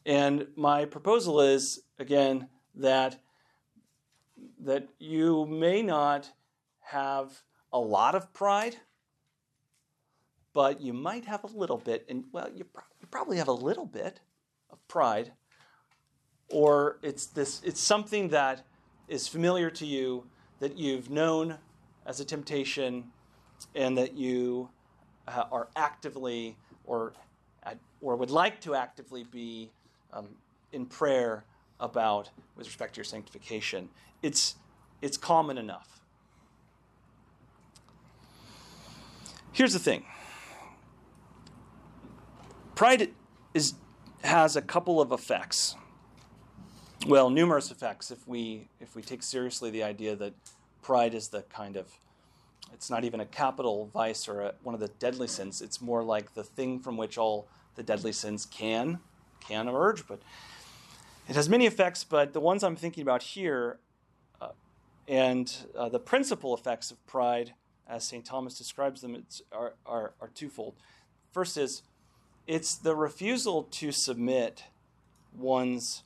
And 0.07 0.49
my 0.57 0.85
proposal 0.85 1.41
is, 1.41 1.81
again, 1.99 2.49
that, 2.77 3.21
that 4.65 4.89
you 4.99 5.47
may 5.47 5.83
not 5.83 6.31
have 6.81 7.43
a 7.73 7.79
lot 7.79 8.15
of 8.15 8.33
pride, 8.33 8.77
but 10.53 10.81
you 10.81 10.93
might 10.93 11.25
have 11.25 11.45
a 11.45 11.49
little 11.49 11.79
bit, 11.79 12.05
and 12.09 12.25
well, 12.33 12.49
you, 12.55 12.65
pro- 12.65 12.85
you 13.01 13.07
probably 13.11 13.37
have 13.39 13.49
a 13.49 13.53
little 13.53 13.87
bit 13.87 14.21
of 14.71 14.87
pride, 14.89 15.33
or 16.49 16.99
it's 17.03 17.27
this 17.27 17.61
it's 17.65 17.81
something 17.81 18.29
that 18.29 18.65
is 19.09 19.27
familiar 19.27 19.71
to 19.71 19.87
you 19.87 20.25
that 20.61 20.79
you've 20.79 21.11
known 21.11 21.59
as 22.07 22.21
a 22.21 22.25
temptation 22.25 23.05
and 23.75 23.99
that 23.99 24.15
you 24.15 24.69
uh, 25.27 25.45
are 25.51 25.69
actively 25.75 26.57
or 26.85 27.15
or 28.01 28.17
would 28.17 28.31
like 28.31 28.61
to 28.61 28.75
actively 28.75 29.25
be 29.25 29.71
um, 30.13 30.29
in 30.73 30.85
prayer 30.85 31.45
about 31.81 32.31
with 32.57 32.67
respect 32.67 32.95
to 32.95 32.99
your 32.99 33.05
sanctification. 33.05 33.89
It's, 34.25 34.55
it's 35.03 35.19
common 35.19 35.59
enough. 35.59 36.01
Here's 39.53 39.75
the 39.75 39.79
thing 39.79 40.07
pride 42.75 43.11
is, 43.53 43.75
has 44.23 44.57
a 44.57 44.63
couple 44.63 44.99
of 44.99 45.13
effects. 45.13 45.77
Well, 47.07 47.29
numerous 47.29 47.71
effects 47.71 48.11
if 48.11 48.27
we, 48.27 48.69
if 48.81 48.97
we 48.97 49.03
take 49.03 49.23
seriously 49.23 49.69
the 49.69 49.83
idea 49.83 50.17
that 50.17 50.33
pride 50.81 51.13
is 51.13 51.29
the 51.29 51.43
kind 51.43 51.77
of 51.77 51.93
it's 52.73 52.89
not 52.89 53.05
even 53.05 53.21
a 53.21 53.27
capital 53.27 53.91
vice 53.93 54.27
or 54.27 54.41
a, 54.41 54.55
one 54.63 54.75
of 54.75 54.81
the 54.81 54.89
deadly 54.89 55.29
sins. 55.29 55.61
It's 55.61 55.83
more 55.83 56.03
like 56.03 56.33
the 56.33 56.43
thing 56.43 56.81
from 56.81 56.97
which 56.97 57.19
all 57.19 57.47
the 57.75 57.83
deadly 57.83 58.13
sins 58.13 58.47
can 58.47 59.01
can 59.41 59.69
emerge. 59.69 60.09
But 60.09 60.23
it 61.29 61.37
has 61.37 61.47
many 61.47 61.67
effects. 61.67 62.05
But 62.05 62.33
the 62.33 62.41
ones 62.41 62.65
I'm 62.65 62.75
thinking 62.75 63.03
about 63.03 63.23
here, 63.23 63.79
and 65.07 65.55
uh, 65.77 65.89
the 65.89 65.99
principal 65.99 66.55
effects 66.55 66.91
of 66.91 67.05
pride, 67.07 67.55
as 67.89 68.05
St. 68.05 68.25
Thomas 68.25 68.57
describes 68.57 69.01
them, 69.01 69.25
are, 69.53 69.75
are, 69.85 70.15
are 70.21 70.29
twofold. 70.35 70.75
First 71.33 71.57
is 71.57 71.83
it's 72.47 72.75
the 72.75 72.95
refusal 72.95 73.65
to 73.65 73.91
submit 73.91 74.65
one's 75.37 76.03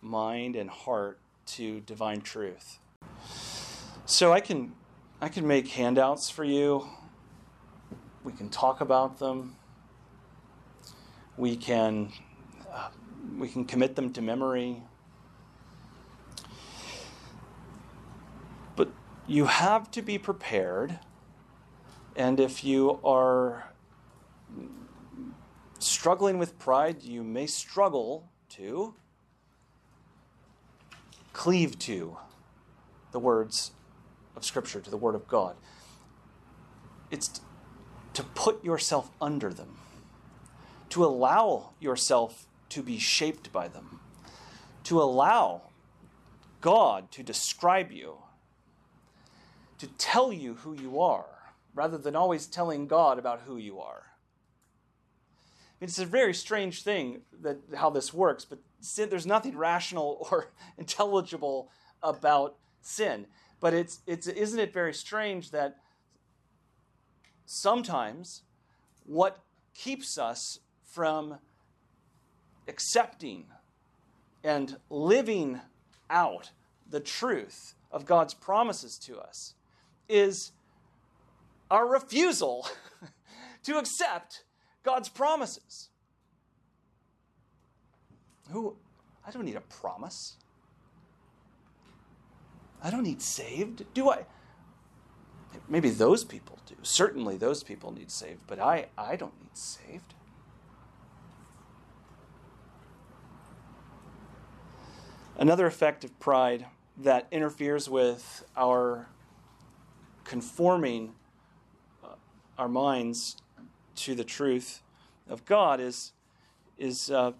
mind 0.00 0.56
and 0.56 0.70
heart 0.70 1.18
to 1.44 1.80
divine 1.80 2.20
truth. 2.20 2.78
So 4.06 4.32
I 4.32 4.40
can 4.40 4.74
I 5.20 5.28
can 5.28 5.46
make 5.46 5.68
handouts 5.68 6.30
for 6.30 6.44
you. 6.44 6.86
We 8.24 8.32
can 8.32 8.48
talk 8.48 8.80
about 8.80 9.18
them. 9.18 9.56
We 11.36 11.56
can 11.56 12.12
uh, 12.72 12.88
we 13.38 13.48
can 13.48 13.64
commit 13.64 13.96
them 13.96 14.12
to 14.12 14.22
memory. 14.22 14.82
But 18.76 18.90
you 19.32 19.46
have 19.46 19.90
to 19.92 20.02
be 20.02 20.18
prepared. 20.18 20.98
And 22.14 22.38
if 22.38 22.62
you 22.62 23.00
are 23.02 23.72
struggling 25.78 26.38
with 26.38 26.58
pride, 26.58 27.02
you 27.02 27.24
may 27.24 27.46
struggle 27.46 28.28
to 28.50 28.94
cleave 31.32 31.78
to 31.78 32.18
the 33.12 33.18
words 33.18 33.72
of 34.36 34.44
Scripture, 34.44 34.80
to 34.80 34.90
the 34.90 34.98
Word 34.98 35.14
of 35.14 35.26
God. 35.26 35.56
It's 37.10 37.40
to 38.12 38.22
put 38.22 38.62
yourself 38.62 39.10
under 39.18 39.50
them, 39.50 39.78
to 40.90 41.04
allow 41.04 41.70
yourself 41.80 42.46
to 42.68 42.82
be 42.82 42.98
shaped 42.98 43.50
by 43.50 43.68
them, 43.68 44.00
to 44.84 45.00
allow 45.00 45.62
God 46.60 47.10
to 47.12 47.22
describe 47.22 47.90
you, 47.90 48.18
to 49.82 49.88
tell 49.98 50.32
you 50.32 50.54
who 50.54 50.74
you 50.74 51.00
are, 51.00 51.26
rather 51.74 51.98
than 51.98 52.14
always 52.14 52.46
telling 52.46 52.86
God 52.86 53.18
about 53.18 53.40
who 53.40 53.56
you 53.56 53.80
are. 53.80 54.12
It's 55.80 55.98
a 55.98 56.06
very 56.06 56.34
strange 56.34 56.84
thing 56.84 57.22
that 57.40 57.58
how 57.74 57.90
this 57.90 58.14
works, 58.14 58.44
but 58.44 58.60
sin, 58.78 59.10
there's 59.10 59.26
nothing 59.26 59.56
rational 59.56 60.24
or 60.30 60.50
intelligible 60.78 61.68
about 62.00 62.54
sin. 62.80 63.26
But 63.58 63.74
it's, 63.74 64.02
it's, 64.06 64.28
isn't 64.28 64.60
it 64.60 64.72
very 64.72 64.94
strange 64.94 65.50
that 65.50 65.78
sometimes 67.44 68.42
what 69.04 69.40
keeps 69.74 70.16
us 70.16 70.60
from 70.84 71.38
accepting 72.68 73.46
and 74.44 74.76
living 74.90 75.60
out 76.08 76.52
the 76.88 77.00
truth 77.00 77.74
of 77.90 78.06
God's 78.06 78.32
promises 78.32 78.96
to 78.98 79.18
us 79.18 79.54
is 80.12 80.52
our 81.70 81.86
refusal 81.86 82.68
to 83.64 83.78
accept 83.78 84.44
God's 84.82 85.08
promises. 85.08 85.88
Who 88.50 88.76
I 89.26 89.30
don't 89.30 89.44
need 89.44 89.56
a 89.56 89.62
promise. 89.62 90.36
I 92.82 92.90
don't 92.90 93.04
need 93.04 93.22
saved. 93.22 93.84
Do 93.94 94.10
I? 94.10 94.26
Maybe 95.68 95.90
those 95.90 96.24
people 96.24 96.58
do. 96.66 96.74
Certainly 96.82 97.36
those 97.36 97.62
people 97.62 97.92
need 97.92 98.10
saved, 98.10 98.40
but 98.46 98.58
I, 98.58 98.86
I 98.98 99.16
don't 99.16 99.38
need 99.40 99.56
saved. 99.56 100.14
Another 105.38 105.66
effect 105.66 106.04
of 106.04 106.18
pride 106.20 106.66
that 106.96 107.26
interferes 107.30 107.88
with 107.88 108.44
our 108.56 109.08
conforming 110.24 111.14
uh, 112.02 112.08
our 112.58 112.68
minds 112.68 113.36
to 113.96 114.14
the 114.14 114.24
truth 114.24 114.82
of 115.28 115.44
God 115.44 115.80
is, 115.80 116.12
is, 116.78 117.10
uh, 117.10 117.32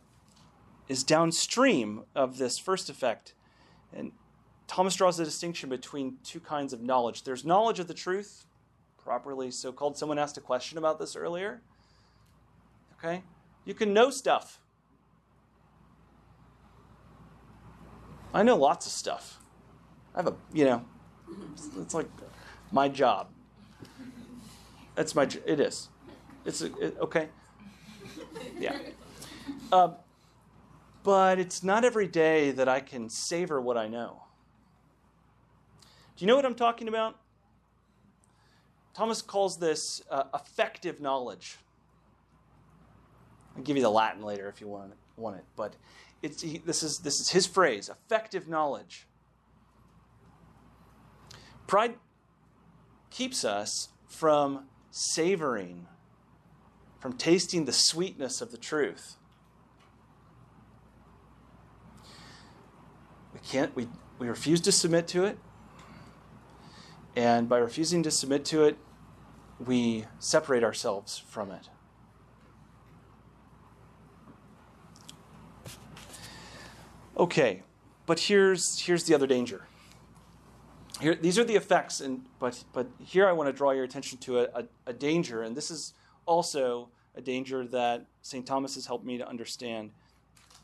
is 0.88 1.04
downstream 1.04 2.04
of 2.14 2.38
this 2.38 2.58
first 2.58 2.90
effect. 2.90 3.34
And 3.94 4.12
Thomas 4.66 4.94
draws 4.94 5.18
a 5.20 5.24
distinction 5.24 5.68
between 5.68 6.16
two 6.24 6.40
kinds 6.40 6.72
of 6.72 6.82
knowledge. 6.82 7.24
There's 7.24 7.44
knowledge 7.44 7.78
of 7.78 7.88
the 7.88 7.94
truth, 7.94 8.46
properly 9.02 9.50
so 9.50 9.72
called. 9.72 9.96
Someone 9.96 10.18
asked 10.18 10.36
a 10.36 10.40
question 10.40 10.78
about 10.78 10.98
this 10.98 11.16
earlier. 11.16 11.60
Okay? 12.98 13.22
You 13.64 13.74
can 13.74 13.92
know 13.92 14.10
stuff. 14.10 14.60
I 18.34 18.42
know 18.42 18.56
lots 18.56 18.86
of 18.86 18.92
stuff. 18.92 19.40
I 20.14 20.18
have 20.18 20.28
a, 20.28 20.34
you 20.52 20.64
know, 20.64 20.84
it's 21.78 21.94
like 21.94 22.06
my 22.72 22.88
job. 22.88 23.28
That's 24.94 25.14
my, 25.14 25.28
it 25.46 25.60
is. 25.60 25.88
It's, 26.44 26.60
it, 26.62 26.96
okay? 27.00 27.28
Yeah. 28.58 28.76
Um, 29.70 29.94
but 31.02 31.38
it's 31.38 31.62
not 31.62 31.84
every 31.84 32.06
day 32.06 32.50
that 32.50 32.68
I 32.68 32.80
can 32.80 33.08
savor 33.08 33.60
what 33.60 33.76
I 33.76 33.88
know. 33.88 34.22
Do 36.16 36.24
you 36.24 36.26
know 36.26 36.36
what 36.36 36.44
I'm 36.44 36.54
talking 36.54 36.88
about? 36.88 37.16
Thomas 38.94 39.22
calls 39.22 39.58
this 39.58 40.02
uh, 40.10 40.24
affective 40.34 41.00
knowledge. 41.00 41.56
I'll 43.56 43.62
give 43.62 43.76
you 43.76 43.82
the 43.82 43.90
Latin 43.90 44.22
later 44.22 44.48
if 44.48 44.60
you 44.60 44.68
want, 44.68 44.92
want 45.16 45.36
it, 45.36 45.44
but 45.56 45.74
it's, 46.22 46.42
he, 46.42 46.58
this, 46.58 46.82
is, 46.82 46.98
this 46.98 47.20
is 47.20 47.30
his 47.30 47.46
phrase 47.46 47.88
affective 47.88 48.48
knowledge. 48.48 49.06
Pride 51.66 51.94
keeps 53.12 53.44
us 53.44 53.88
from 54.06 54.64
savoring, 54.90 55.86
from 56.98 57.12
tasting 57.12 57.66
the 57.66 57.72
sweetness 57.72 58.40
of 58.40 58.50
the 58.50 58.56
truth. 58.56 59.16
We 63.34 63.40
can't, 63.40 63.74
we, 63.76 63.88
we 64.18 64.28
refuse 64.28 64.60
to 64.62 64.72
submit 64.72 65.06
to 65.08 65.24
it. 65.24 65.38
And 67.14 67.48
by 67.48 67.58
refusing 67.58 68.02
to 68.04 68.10
submit 68.10 68.44
to 68.46 68.64
it, 68.64 68.78
we 69.58 70.06
separate 70.18 70.64
ourselves 70.64 71.18
from 71.18 71.50
it. 71.50 71.68
Okay, 77.16 77.62
but 78.06 78.18
here's, 78.20 78.80
here's 78.80 79.04
the 79.04 79.14
other 79.14 79.26
danger. 79.26 79.66
Here, 81.02 81.16
these 81.16 81.36
are 81.36 81.42
the 81.42 81.56
effects, 81.56 82.00
and, 82.00 82.24
but, 82.38 82.62
but 82.72 82.86
here 83.00 83.26
I 83.26 83.32
want 83.32 83.48
to 83.48 83.52
draw 83.52 83.72
your 83.72 83.82
attention 83.82 84.18
to 84.18 84.38
a, 84.38 84.42
a, 84.54 84.64
a 84.86 84.92
danger, 84.92 85.42
and 85.42 85.56
this 85.56 85.68
is 85.68 85.94
also 86.26 86.90
a 87.16 87.20
danger 87.20 87.66
that 87.66 88.06
St. 88.22 88.46
Thomas 88.46 88.76
has 88.76 88.86
helped 88.86 89.04
me 89.04 89.18
to 89.18 89.28
understand. 89.28 89.90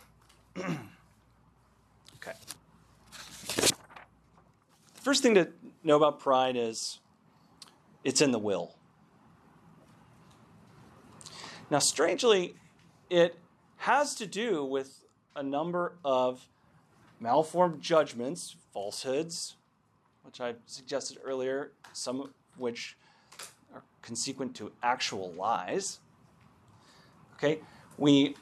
okay. 0.56 2.36
The 3.56 3.72
First 5.02 5.24
thing 5.24 5.34
to 5.34 5.48
know 5.82 5.96
about 5.96 6.20
pride 6.20 6.54
is 6.54 7.00
it's 8.04 8.20
in 8.20 8.30
the 8.30 8.38
will. 8.38 8.76
Now, 11.68 11.80
strangely, 11.80 12.54
it 13.10 13.36
has 13.78 14.14
to 14.14 14.26
do 14.26 14.64
with 14.64 15.02
a 15.34 15.42
number 15.42 15.94
of 16.04 16.46
malformed 17.18 17.82
judgments, 17.82 18.54
falsehoods, 18.72 19.56
which 20.38 20.54
I 20.54 20.58
suggested 20.66 21.18
earlier, 21.24 21.72
some 21.92 22.20
of 22.20 22.30
which 22.56 22.96
are 23.74 23.82
consequent 24.02 24.54
to 24.56 24.72
actual 24.82 25.32
lies. 25.32 26.00
Okay, 27.34 27.60
we 27.96 28.36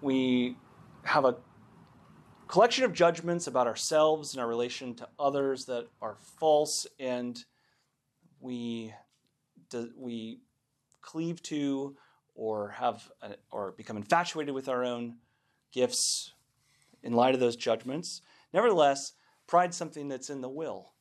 we 0.00 0.56
have 1.04 1.24
a 1.24 1.36
collection 2.46 2.84
of 2.84 2.92
judgments 2.92 3.46
about 3.46 3.66
ourselves 3.66 4.32
and 4.32 4.40
our 4.40 4.48
relation 4.48 4.94
to 4.94 5.08
others 5.18 5.64
that 5.66 5.86
are 6.00 6.16
false 6.38 6.86
and 6.98 7.44
we 8.40 8.94
we 9.96 10.40
cleave 11.02 11.42
to 11.42 11.96
or 12.34 12.70
have 12.70 13.10
a, 13.22 13.34
or 13.50 13.72
become 13.72 13.96
infatuated 13.96 14.54
with 14.54 14.68
our 14.68 14.84
own 14.84 15.16
gifts 15.72 16.32
in 17.02 17.12
light 17.12 17.34
of 17.34 17.40
those 17.40 17.56
judgments. 17.56 18.22
Nevertheless, 18.52 19.12
pride's 19.46 19.76
something 19.76 20.08
that's 20.08 20.30
in 20.30 20.40
the 20.40 20.48
will. 20.48 20.92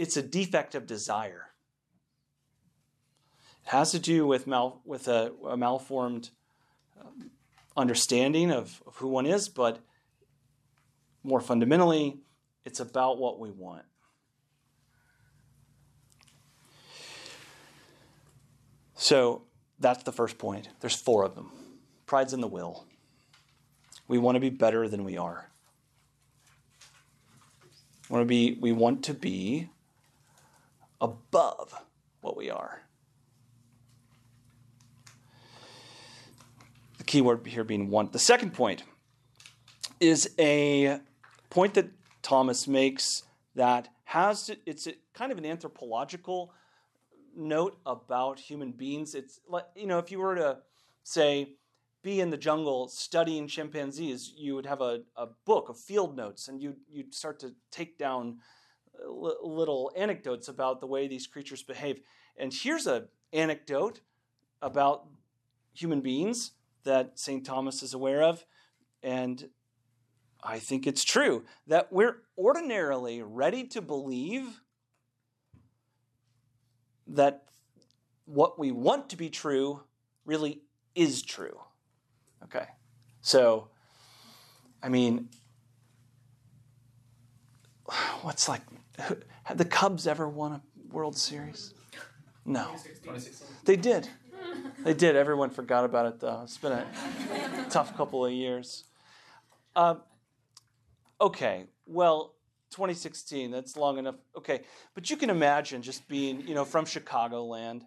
It's 0.00 0.16
a 0.16 0.22
defect 0.22 0.74
of 0.74 0.86
desire. 0.86 1.50
It 3.66 3.68
has 3.68 3.90
to 3.90 3.98
do 3.98 4.26
with 4.26 4.46
mal, 4.46 4.80
with 4.86 5.08
a, 5.08 5.30
a 5.46 5.58
malformed 5.58 6.30
um, 6.98 7.30
understanding 7.76 8.50
of, 8.50 8.82
of 8.86 8.96
who 8.96 9.08
one 9.08 9.26
is, 9.26 9.50
but 9.50 9.80
more 11.22 11.38
fundamentally, 11.38 12.16
it's 12.64 12.80
about 12.80 13.18
what 13.18 13.38
we 13.38 13.50
want. 13.50 13.84
So 18.94 19.42
that's 19.78 20.02
the 20.04 20.12
first 20.12 20.38
point. 20.38 20.70
There's 20.80 20.96
four 20.96 21.24
of 21.24 21.34
them. 21.34 21.52
Pride's 22.06 22.32
in 22.32 22.40
the 22.40 22.48
will. 22.48 22.86
We 24.08 24.16
want 24.16 24.36
to 24.36 24.40
be 24.40 24.48
better 24.48 24.88
than 24.88 25.04
we 25.04 25.18
are. 25.18 25.50
We 28.08 28.14
want 28.14 28.22
to 28.22 28.28
be, 28.28 28.56
we 28.58 28.72
want 28.72 29.04
to 29.04 29.12
be 29.12 29.68
above 31.00 31.74
what 32.20 32.36
we 32.36 32.50
are. 32.50 32.82
The 36.98 37.04
key 37.04 37.20
word 37.20 37.46
here 37.46 37.64
being 37.64 37.88
one. 37.90 38.10
The 38.12 38.18
second 38.18 38.52
point 38.52 38.82
is 40.00 40.30
a 40.38 41.00
point 41.48 41.74
that 41.74 41.88
Thomas 42.22 42.68
makes 42.68 43.24
that 43.54 43.88
has 44.04 44.46
to, 44.46 44.56
it's 44.66 44.86
a, 44.86 44.94
kind 45.14 45.32
of 45.32 45.38
an 45.38 45.46
anthropological 45.46 46.52
note 47.36 47.78
about 47.86 48.38
human 48.38 48.72
beings. 48.72 49.14
It's 49.14 49.40
like 49.48 49.64
you 49.74 49.86
know, 49.86 49.98
if 49.98 50.10
you 50.10 50.18
were 50.18 50.34
to 50.34 50.58
say 51.02 51.54
be 52.02 52.20
in 52.20 52.30
the 52.30 52.36
jungle 52.36 52.88
studying 52.88 53.46
chimpanzees, 53.46 54.32
you 54.36 54.54
would 54.54 54.66
have 54.66 54.80
a, 54.80 55.02
a 55.16 55.26
book 55.44 55.68
of 55.68 55.78
field 55.78 56.16
notes, 56.16 56.48
and 56.48 56.60
you 56.60 56.76
you'd 56.88 57.14
start 57.14 57.38
to 57.40 57.54
take 57.70 57.98
down 57.98 58.38
little 59.08 59.92
anecdotes 59.96 60.48
about 60.48 60.80
the 60.80 60.86
way 60.86 61.08
these 61.08 61.26
creatures 61.26 61.62
behave. 61.62 62.00
And 62.36 62.52
here's 62.52 62.86
an 62.86 63.08
anecdote 63.32 64.00
about 64.62 65.06
human 65.72 66.00
beings 66.00 66.52
that 66.84 67.18
St. 67.18 67.44
Thomas 67.44 67.82
is 67.82 67.94
aware 67.94 68.22
of, 68.22 68.44
and 69.02 69.48
I 70.42 70.58
think 70.58 70.86
it's 70.86 71.04
true 71.04 71.44
that 71.66 71.92
we're 71.92 72.22
ordinarily 72.38 73.22
ready 73.22 73.64
to 73.68 73.82
believe 73.82 74.62
that 77.06 77.44
what 78.24 78.58
we 78.58 78.70
want 78.70 79.10
to 79.10 79.16
be 79.16 79.28
true 79.28 79.82
really 80.24 80.62
is 80.94 81.22
true. 81.22 81.58
Okay. 82.44 82.66
So, 83.20 83.68
I 84.82 84.88
mean, 84.88 85.28
what's 88.22 88.48
like, 88.48 88.62
have 88.98 89.56
the 89.56 89.64
Cubs 89.64 90.06
ever 90.06 90.28
won 90.28 90.52
a 90.52 90.62
World 90.92 91.16
Series? 91.16 91.74
No. 92.44 92.74
They 93.64 93.76
did. 93.76 94.08
They 94.84 94.94
did. 94.94 95.16
Everyone 95.16 95.50
forgot 95.50 95.84
about 95.84 96.06
it, 96.06 96.20
though. 96.20 96.40
It's 96.42 96.58
been 96.58 96.72
a 96.72 97.66
tough 97.70 97.96
couple 97.96 98.24
of 98.24 98.32
years. 98.32 98.84
Um, 99.76 100.00
okay, 101.20 101.66
well, 101.86 102.34
2016, 102.70 103.50
that's 103.50 103.76
long 103.76 103.98
enough. 103.98 104.16
Okay, 104.36 104.62
but 104.94 105.10
you 105.10 105.16
can 105.16 105.30
imagine 105.30 105.82
just 105.82 106.08
being, 106.08 106.40
you 106.46 106.54
know, 106.54 106.64
from 106.64 106.84
Chicagoland 106.84 107.82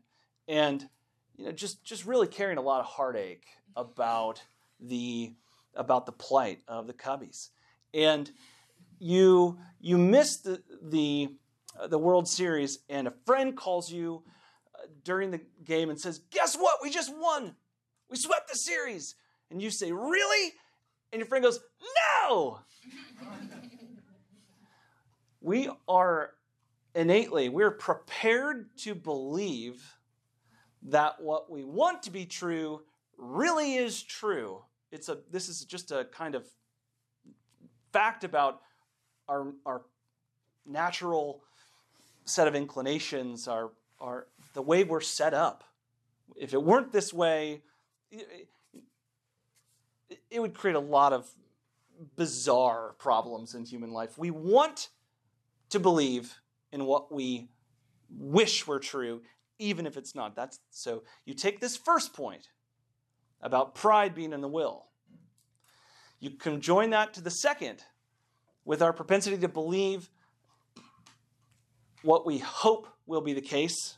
and, 0.47 0.87
you 1.35 1.45
know, 1.45 1.51
just, 1.51 1.83
just 1.83 2.05
really 2.05 2.27
carrying 2.27 2.57
a 2.57 2.61
lot 2.61 2.79
of 2.79 2.85
heartache 2.85 3.45
about 3.75 4.41
the, 4.79 5.33
about 5.75 6.05
the 6.05 6.11
plight 6.11 6.59
of 6.67 6.87
the 6.87 6.93
Cubbies. 6.93 7.49
And 7.93 8.31
you, 9.03 9.59
you 9.81 9.97
miss 9.97 10.37
the, 10.37 10.63
the, 10.81 11.29
uh, 11.79 11.87
the 11.87 11.99
World 11.99 12.27
Series 12.27 12.79
and 12.89 13.07
a 13.07 13.13
friend 13.25 13.55
calls 13.55 13.91
you 13.91 14.23
uh, 14.75 14.87
during 15.03 15.29
the 15.29 15.41
game 15.65 15.89
and 15.89 15.99
says, 15.99 16.21
guess 16.31 16.55
what? 16.55 16.79
We 16.81 16.89
just 16.89 17.13
won. 17.13 17.55
We 18.09 18.15
swept 18.15 18.49
the 18.49 18.57
series. 18.57 19.15
And 19.51 19.61
you 19.61 19.69
say, 19.69 19.91
really? 19.91 20.53
And 21.11 21.19
your 21.19 21.27
friend 21.27 21.43
goes, 21.43 21.59
no! 22.21 22.59
we 25.41 25.69
are 25.87 26.31
innately, 26.95 27.49
we're 27.49 27.71
prepared 27.71 28.69
to 28.77 28.95
believe 28.95 29.83
that 30.83 31.21
what 31.21 31.51
we 31.51 31.65
want 31.65 32.03
to 32.03 32.11
be 32.11 32.25
true 32.25 32.81
really 33.17 33.75
is 33.75 34.01
true. 34.01 34.63
It's 34.91 35.09
a, 35.09 35.19
this 35.29 35.49
is 35.49 35.65
just 35.65 35.91
a 35.91 36.05
kind 36.05 36.35
of 36.35 36.45
fact 37.91 38.23
about 38.23 38.61
our, 39.27 39.53
our 39.65 39.81
natural 40.65 41.41
set 42.25 42.47
of 42.47 42.55
inclinations, 42.55 43.47
our, 43.47 43.71
our, 43.99 44.27
the 44.53 44.61
way 44.61 44.83
we're 44.83 45.01
set 45.01 45.33
up. 45.33 45.63
If 46.35 46.53
it 46.53 46.63
weren't 46.63 46.91
this 46.91 47.13
way, 47.13 47.61
it, 48.11 48.47
it 50.29 50.39
would 50.39 50.53
create 50.53 50.75
a 50.75 50.79
lot 50.79 51.13
of 51.13 51.29
bizarre 52.15 52.95
problems 52.97 53.55
in 53.55 53.65
human 53.65 53.91
life. 53.91 54.17
We 54.17 54.31
want 54.31 54.89
to 55.69 55.79
believe 55.79 56.39
in 56.71 56.85
what 56.85 57.11
we 57.11 57.49
wish 58.09 58.67
were 58.67 58.79
true, 58.79 59.21
even 59.59 59.85
if 59.85 59.97
it's 59.97 60.15
not. 60.15 60.35
That's 60.35 60.59
so 60.69 61.03
you 61.25 61.33
take 61.33 61.59
this 61.59 61.77
first 61.77 62.13
point 62.13 62.49
about 63.41 63.75
pride 63.75 64.15
being 64.15 64.33
in 64.33 64.41
the 64.41 64.47
will. 64.47 64.85
You 66.19 66.31
can 66.31 66.61
join 66.61 66.91
that 66.91 67.13
to 67.15 67.21
the 67.21 67.31
second 67.31 67.83
with 68.65 68.81
our 68.81 68.93
propensity 68.93 69.37
to 69.37 69.47
believe 69.47 70.09
what 72.01 72.25
we 72.25 72.37
hope 72.39 72.87
will 73.05 73.21
be 73.21 73.33
the 73.33 73.41
case. 73.41 73.97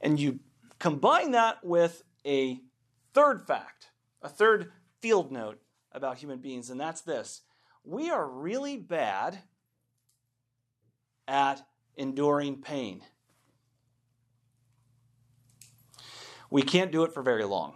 And 0.00 0.18
you 0.18 0.40
combine 0.78 1.32
that 1.32 1.64
with 1.64 2.02
a 2.26 2.60
third 3.14 3.46
fact, 3.46 3.88
a 4.22 4.28
third 4.28 4.72
field 5.00 5.30
note 5.30 5.60
about 5.92 6.18
human 6.18 6.38
beings, 6.38 6.70
and 6.70 6.80
that's 6.80 7.02
this 7.02 7.42
we 7.84 8.10
are 8.10 8.28
really 8.28 8.76
bad 8.76 9.38
at 11.26 11.62
enduring 11.96 12.60
pain. 12.62 13.02
We 16.50 16.62
can't 16.62 16.92
do 16.92 17.02
it 17.04 17.12
for 17.12 17.22
very 17.22 17.44
long. 17.44 17.74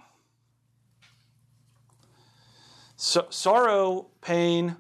So, 2.96 3.26
sorrow, 3.30 4.08
pain, 4.20 4.76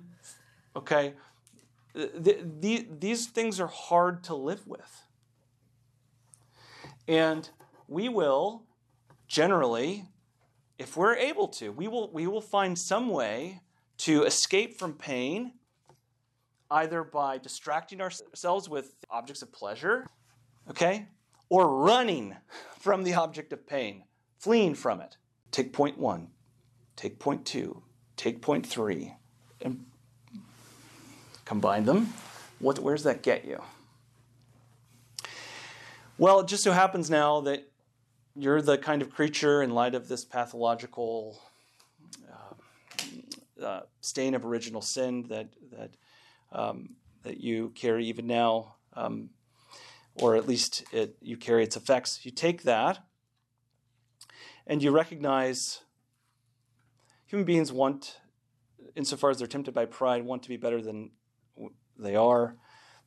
okay, 0.76 1.14
the, 1.94 2.44
the, 2.60 2.86
these 2.98 3.26
things 3.26 3.58
are 3.58 3.66
hard 3.66 4.22
to 4.24 4.34
live 4.34 4.66
with. 4.66 5.02
And 7.08 7.48
we 7.88 8.08
will 8.08 8.64
generally, 9.26 10.04
if 10.78 10.96
we're 10.96 11.16
able 11.16 11.48
to, 11.48 11.70
we 11.70 11.88
will, 11.88 12.12
we 12.12 12.26
will 12.26 12.40
find 12.42 12.78
some 12.78 13.08
way 13.08 13.62
to 13.98 14.24
escape 14.24 14.78
from 14.78 14.92
pain 14.92 15.52
either 16.70 17.02
by 17.04 17.38
distracting 17.38 18.00
ourselves 18.00 18.68
with 18.68 18.96
objects 19.10 19.40
of 19.40 19.52
pleasure, 19.52 20.04
okay, 20.68 21.06
or 21.48 21.82
running 21.82 22.36
from 22.78 23.04
the 23.04 23.14
object 23.14 23.52
of 23.52 23.66
pain, 23.66 24.04
fleeing 24.38 24.74
from 24.74 25.00
it. 25.00 25.16
Take 25.52 25.72
point 25.72 25.96
one, 25.96 26.28
take 26.96 27.18
point 27.18 27.46
two, 27.46 27.82
take 28.16 28.42
point 28.42 28.66
three, 28.66 29.14
and 29.62 29.86
combine 31.46 31.86
them. 31.86 32.12
What, 32.58 32.78
where 32.78 32.94
does 32.94 33.04
that 33.04 33.22
get 33.22 33.46
you? 33.46 33.62
Well, 36.18 36.40
it 36.40 36.48
just 36.48 36.62
so 36.62 36.72
happens 36.72 37.08
now 37.08 37.40
that 37.40 37.70
you're 38.34 38.60
the 38.60 38.76
kind 38.76 39.00
of 39.00 39.10
creature, 39.10 39.62
in 39.62 39.70
light 39.70 39.94
of 39.94 40.08
this 40.08 40.24
pathological 40.24 41.40
uh, 42.30 43.64
uh, 43.64 43.80
stain 44.02 44.34
of 44.34 44.44
original 44.44 44.82
sin, 44.82 45.24
that, 45.28 45.48
that 45.72 45.90
um, 46.52 46.96
that 47.22 47.40
you 47.40 47.70
carry 47.74 48.06
even 48.06 48.26
now, 48.26 48.76
um, 48.94 49.30
or 50.14 50.36
at 50.36 50.46
least 50.46 50.84
it, 50.92 51.16
you 51.20 51.36
carry 51.36 51.64
its 51.64 51.76
effects. 51.76 52.24
You 52.24 52.30
take 52.30 52.62
that 52.62 53.00
and 54.66 54.82
you 54.82 54.90
recognize 54.90 55.80
human 57.26 57.44
beings 57.44 57.72
want, 57.72 58.20
insofar 58.94 59.30
as 59.30 59.38
they're 59.38 59.46
tempted 59.46 59.74
by 59.74 59.84
pride, 59.84 60.24
want 60.24 60.42
to 60.44 60.48
be 60.48 60.56
better 60.56 60.80
than 60.80 61.10
they 61.98 62.16
are. 62.16 62.56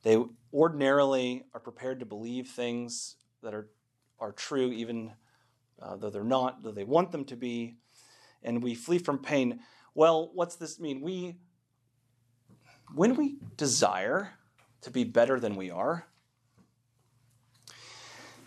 They 0.02 0.22
ordinarily 0.52 1.44
are 1.54 1.60
prepared 1.60 2.00
to 2.00 2.06
believe 2.06 2.48
things 2.48 3.16
that 3.42 3.54
are, 3.54 3.68
are 4.18 4.32
true, 4.32 4.72
even 4.72 5.12
uh, 5.80 5.96
though 5.96 6.10
they're 6.10 6.24
not, 6.24 6.62
though 6.62 6.72
they 6.72 6.84
want 6.84 7.12
them 7.12 7.24
to 7.26 7.36
be. 7.36 7.76
And 8.42 8.62
we 8.62 8.74
flee 8.74 8.98
from 8.98 9.18
pain. 9.18 9.60
Well, 9.94 10.30
what's 10.34 10.56
this 10.56 10.80
mean? 10.80 11.00
We 11.00 11.36
when 12.94 13.14
we 13.14 13.36
desire 13.56 14.32
to 14.80 14.90
be 14.90 15.04
better 15.04 15.38
than 15.38 15.54
we 15.54 15.70
are, 15.70 16.06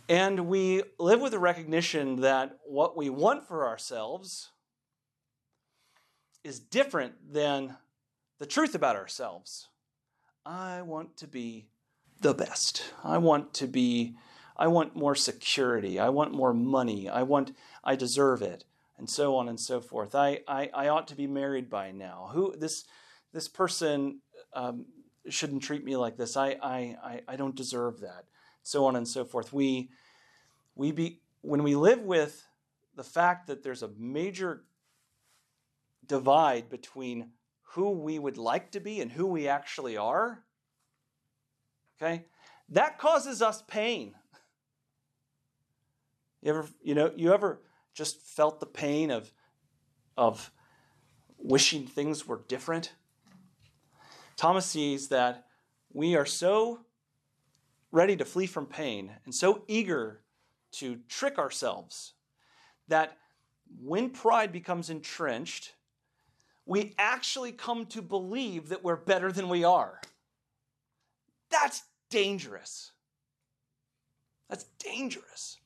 And 0.09 0.47
we 0.47 0.83
live 0.99 1.21
with 1.21 1.31
the 1.31 1.39
recognition 1.39 2.21
that 2.21 2.59
what 2.65 2.97
we 2.97 3.09
want 3.09 3.47
for 3.47 3.65
ourselves 3.65 4.51
is 6.43 6.59
different 6.59 7.31
than 7.31 7.77
the 8.39 8.45
truth 8.45 8.75
about 8.75 8.97
ourselves. 8.97 9.69
I 10.45 10.81
want 10.81 11.17
to 11.17 11.27
be 11.27 11.67
the 12.21 12.33
best. 12.33 12.83
I 13.03 13.17
want 13.17 13.53
to 13.55 13.67
be 13.67 14.15
I 14.55 14.67
want 14.67 14.95
more 14.95 15.15
security. 15.15 15.99
I 15.99 16.09
want 16.09 16.31
more 16.31 16.53
money. 16.53 17.09
I 17.09 17.23
want 17.23 17.55
I 17.83 17.95
deserve 17.95 18.41
it. 18.41 18.65
And 18.97 19.09
so 19.09 19.35
on 19.35 19.49
and 19.49 19.59
so 19.59 19.81
forth. 19.81 20.13
I, 20.13 20.41
I, 20.47 20.69
I 20.73 20.87
ought 20.87 21.07
to 21.07 21.15
be 21.15 21.27
married 21.27 21.69
by 21.69 21.91
now. 21.91 22.29
Who 22.31 22.55
this 22.55 22.85
this 23.33 23.47
person 23.47 24.19
um, 24.53 24.85
shouldn't 25.27 25.63
treat 25.63 25.83
me 25.83 25.95
like 25.97 26.15
this. 26.15 26.37
I, 26.37 26.57
I, 26.61 26.95
I, 27.03 27.21
I 27.27 27.35
don't 27.35 27.55
deserve 27.55 28.01
that. 28.01 28.25
So 28.61 28.85
on 28.85 28.95
and 28.95 29.07
so 29.07 29.25
forth. 29.25 29.51
We 29.51 29.89
we 30.75 30.91
be 30.91 31.21
when 31.41 31.63
we 31.63 31.75
live 31.75 32.01
with 32.01 32.45
the 32.95 33.03
fact 33.03 33.47
that 33.47 33.63
there's 33.63 33.83
a 33.83 33.89
major 33.97 34.63
divide 36.05 36.69
between 36.69 37.31
who 37.73 37.89
we 37.89 38.19
would 38.19 38.37
like 38.37 38.71
to 38.71 38.79
be 38.79 39.01
and 39.01 39.11
who 39.11 39.25
we 39.25 39.47
actually 39.47 39.97
are, 39.97 40.43
okay, 41.97 42.25
that 42.69 42.99
causes 42.99 43.41
us 43.41 43.63
pain. 43.67 44.13
You 46.41 46.51
ever, 46.51 46.67
you 46.83 46.93
know, 46.93 47.11
you 47.15 47.33
ever 47.33 47.61
just 47.93 48.21
felt 48.21 48.59
the 48.59 48.67
pain 48.67 49.09
of, 49.09 49.31
of 50.15 50.51
wishing 51.37 51.87
things 51.87 52.27
were 52.27 52.43
different? 52.47 52.93
Thomas 54.35 54.67
sees 54.67 55.07
that 55.07 55.45
we 55.91 56.15
are 56.15 56.25
so 56.25 56.81
ready 57.91 58.15
to 58.17 58.25
flee 58.25 58.45
from 58.45 58.67
pain 58.67 59.11
and 59.25 59.33
so 59.33 59.63
eager 59.67 60.21
to 60.73 60.97
trick 61.07 61.39
ourselves 61.39 62.13
that 62.87 63.17
when 63.81 64.11
pride 64.11 64.51
becomes 64.51 64.89
entrenched, 64.89 65.73
we 66.65 66.93
actually 66.97 67.51
come 67.51 67.85
to 67.87 68.01
believe 68.01 68.69
that 68.69 68.83
we're 68.83 68.95
better 68.95 69.31
than 69.31 69.49
we 69.49 69.63
are. 69.63 69.99
That's 71.49 71.83
dangerous. 72.09 72.91
That's 74.49 74.65
dangerous. 74.79 75.57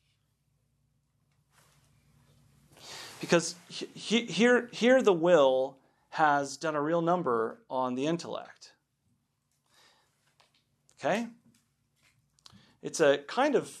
Because 3.20 3.54
here, 3.68 4.68
here 4.72 5.02
the 5.02 5.12
will 5.12 5.76
has 6.10 6.56
done 6.56 6.74
a 6.74 6.80
real 6.80 7.02
number 7.02 7.58
on 7.68 7.94
the 7.94 8.06
intellect. 8.06 8.72
Okay? 10.98 11.28
It's 12.82 13.00
a 13.00 13.18
kind 13.18 13.54
of, 13.54 13.76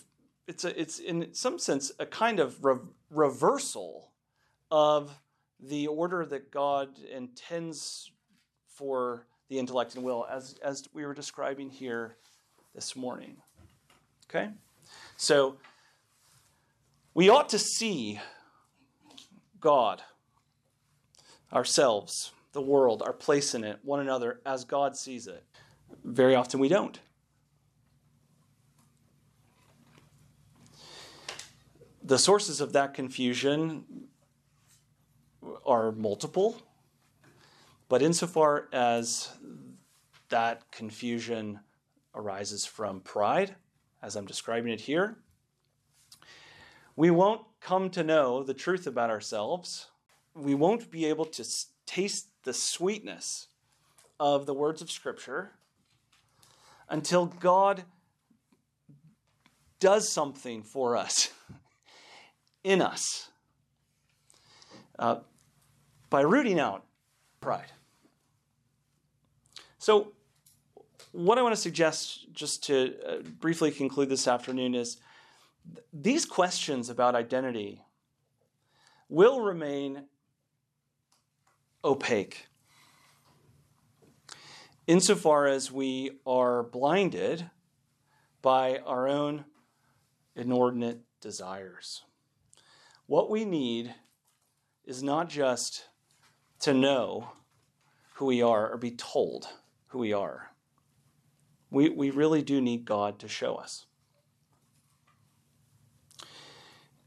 it's, 0.46 0.64
a, 0.64 0.80
it's 0.80 0.98
in 0.98 1.32
some 1.32 1.58
sense 1.58 1.92
a 1.98 2.06
kind 2.06 2.40
of 2.40 2.64
re- 2.64 2.78
reversal 3.10 4.12
of 4.70 5.20
the 5.60 5.86
order 5.86 6.24
that 6.26 6.50
God 6.50 6.98
intends 7.12 8.10
for 8.66 9.26
the 9.48 9.58
intellect 9.58 9.94
and 9.94 10.04
will, 10.04 10.26
as, 10.30 10.56
as 10.62 10.84
we 10.92 11.04
were 11.04 11.14
describing 11.14 11.70
here 11.70 12.16
this 12.74 12.94
morning. 12.94 13.36
Okay? 14.28 14.50
So, 15.16 15.56
we 17.14 17.28
ought 17.28 17.48
to 17.48 17.58
see 17.58 18.20
God, 19.60 20.02
ourselves, 21.52 22.32
the 22.52 22.62
world, 22.62 23.02
our 23.02 23.12
place 23.12 23.54
in 23.54 23.64
it, 23.64 23.78
one 23.82 24.00
another, 24.00 24.40
as 24.46 24.64
God 24.64 24.96
sees 24.96 25.26
it. 25.26 25.42
Very 26.04 26.34
often 26.34 26.60
we 26.60 26.68
don't. 26.68 27.00
The 32.02 32.18
sources 32.18 32.60
of 32.60 32.72
that 32.72 32.94
confusion 32.94 34.07
are 35.66 35.92
multiple, 35.92 36.60
but 37.88 38.02
insofar 38.02 38.68
as 38.72 39.30
that 40.28 40.70
confusion 40.70 41.60
arises 42.14 42.66
from 42.66 43.00
pride, 43.00 43.54
as 44.02 44.16
I'm 44.16 44.26
describing 44.26 44.72
it 44.72 44.80
here, 44.80 45.18
we 46.96 47.10
won't 47.10 47.42
come 47.60 47.90
to 47.90 48.02
know 48.02 48.42
the 48.42 48.54
truth 48.54 48.86
about 48.86 49.10
ourselves. 49.10 49.88
We 50.34 50.54
won't 50.54 50.90
be 50.90 51.06
able 51.06 51.26
to 51.26 51.44
taste 51.86 52.28
the 52.42 52.52
sweetness 52.52 53.48
of 54.18 54.46
the 54.46 54.54
words 54.54 54.82
of 54.82 54.90
Scripture 54.90 55.52
until 56.88 57.26
God 57.26 57.84
does 59.80 60.12
something 60.12 60.62
for 60.62 60.96
us, 60.96 61.30
in 62.64 62.82
us, 62.82 63.30
uh, 64.98 65.20
by 66.10 66.20
rooting 66.20 66.58
out 66.58 66.84
pride. 67.40 67.72
So, 69.78 70.12
what 71.12 71.38
I 71.38 71.42
want 71.42 71.54
to 71.54 71.60
suggest, 71.60 72.32
just 72.32 72.64
to 72.64 72.94
uh, 73.06 73.16
briefly 73.40 73.70
conclude 73.70 74.08
this 74.08 74.28
afternoon, 74.28 74.74
is 74.74 74.98
these 75.92 76.24
questions 76.24 76.90
about 76.90 77.14
identity 77.14 77.82
will 79.08 79.40
remain 79.40 80.04
opaque 81.84 82.48
insofar 84.86 85.46
as 85.46 85.70
we 85.70 86.10
are 86.26 86.62
blinded 86.62 87.50
by 88.42 88.78
our 88.78 89.06
own 89.06 89.44
inordinate 90.34 91.00
desires. 91.20 92.02
What 93.06 93.30
we 93.30 93.44
need 93.44 93.94
is 94.84 95.02
not 95.02 95.28
just 95.28 95.84
to 96.60 96.74
know 96.74 97.32
who 98.14 98.26
we 98.26 98.42
are 98.42 98.70
or 98.70 98.76
be 98.76 98.90
told 98.90 99.48
who 99.88 99.98
we 99.98 100.12
are. 100.12 100.50
We, 101.70 101.88
we 101.88 102.10
really 102.10 102.42
do 102.42 102.60
need 102.60 102.84
God 102.84 103.18
to 103.20 103.28
show 103.28 103.56
us. 103.56 103.86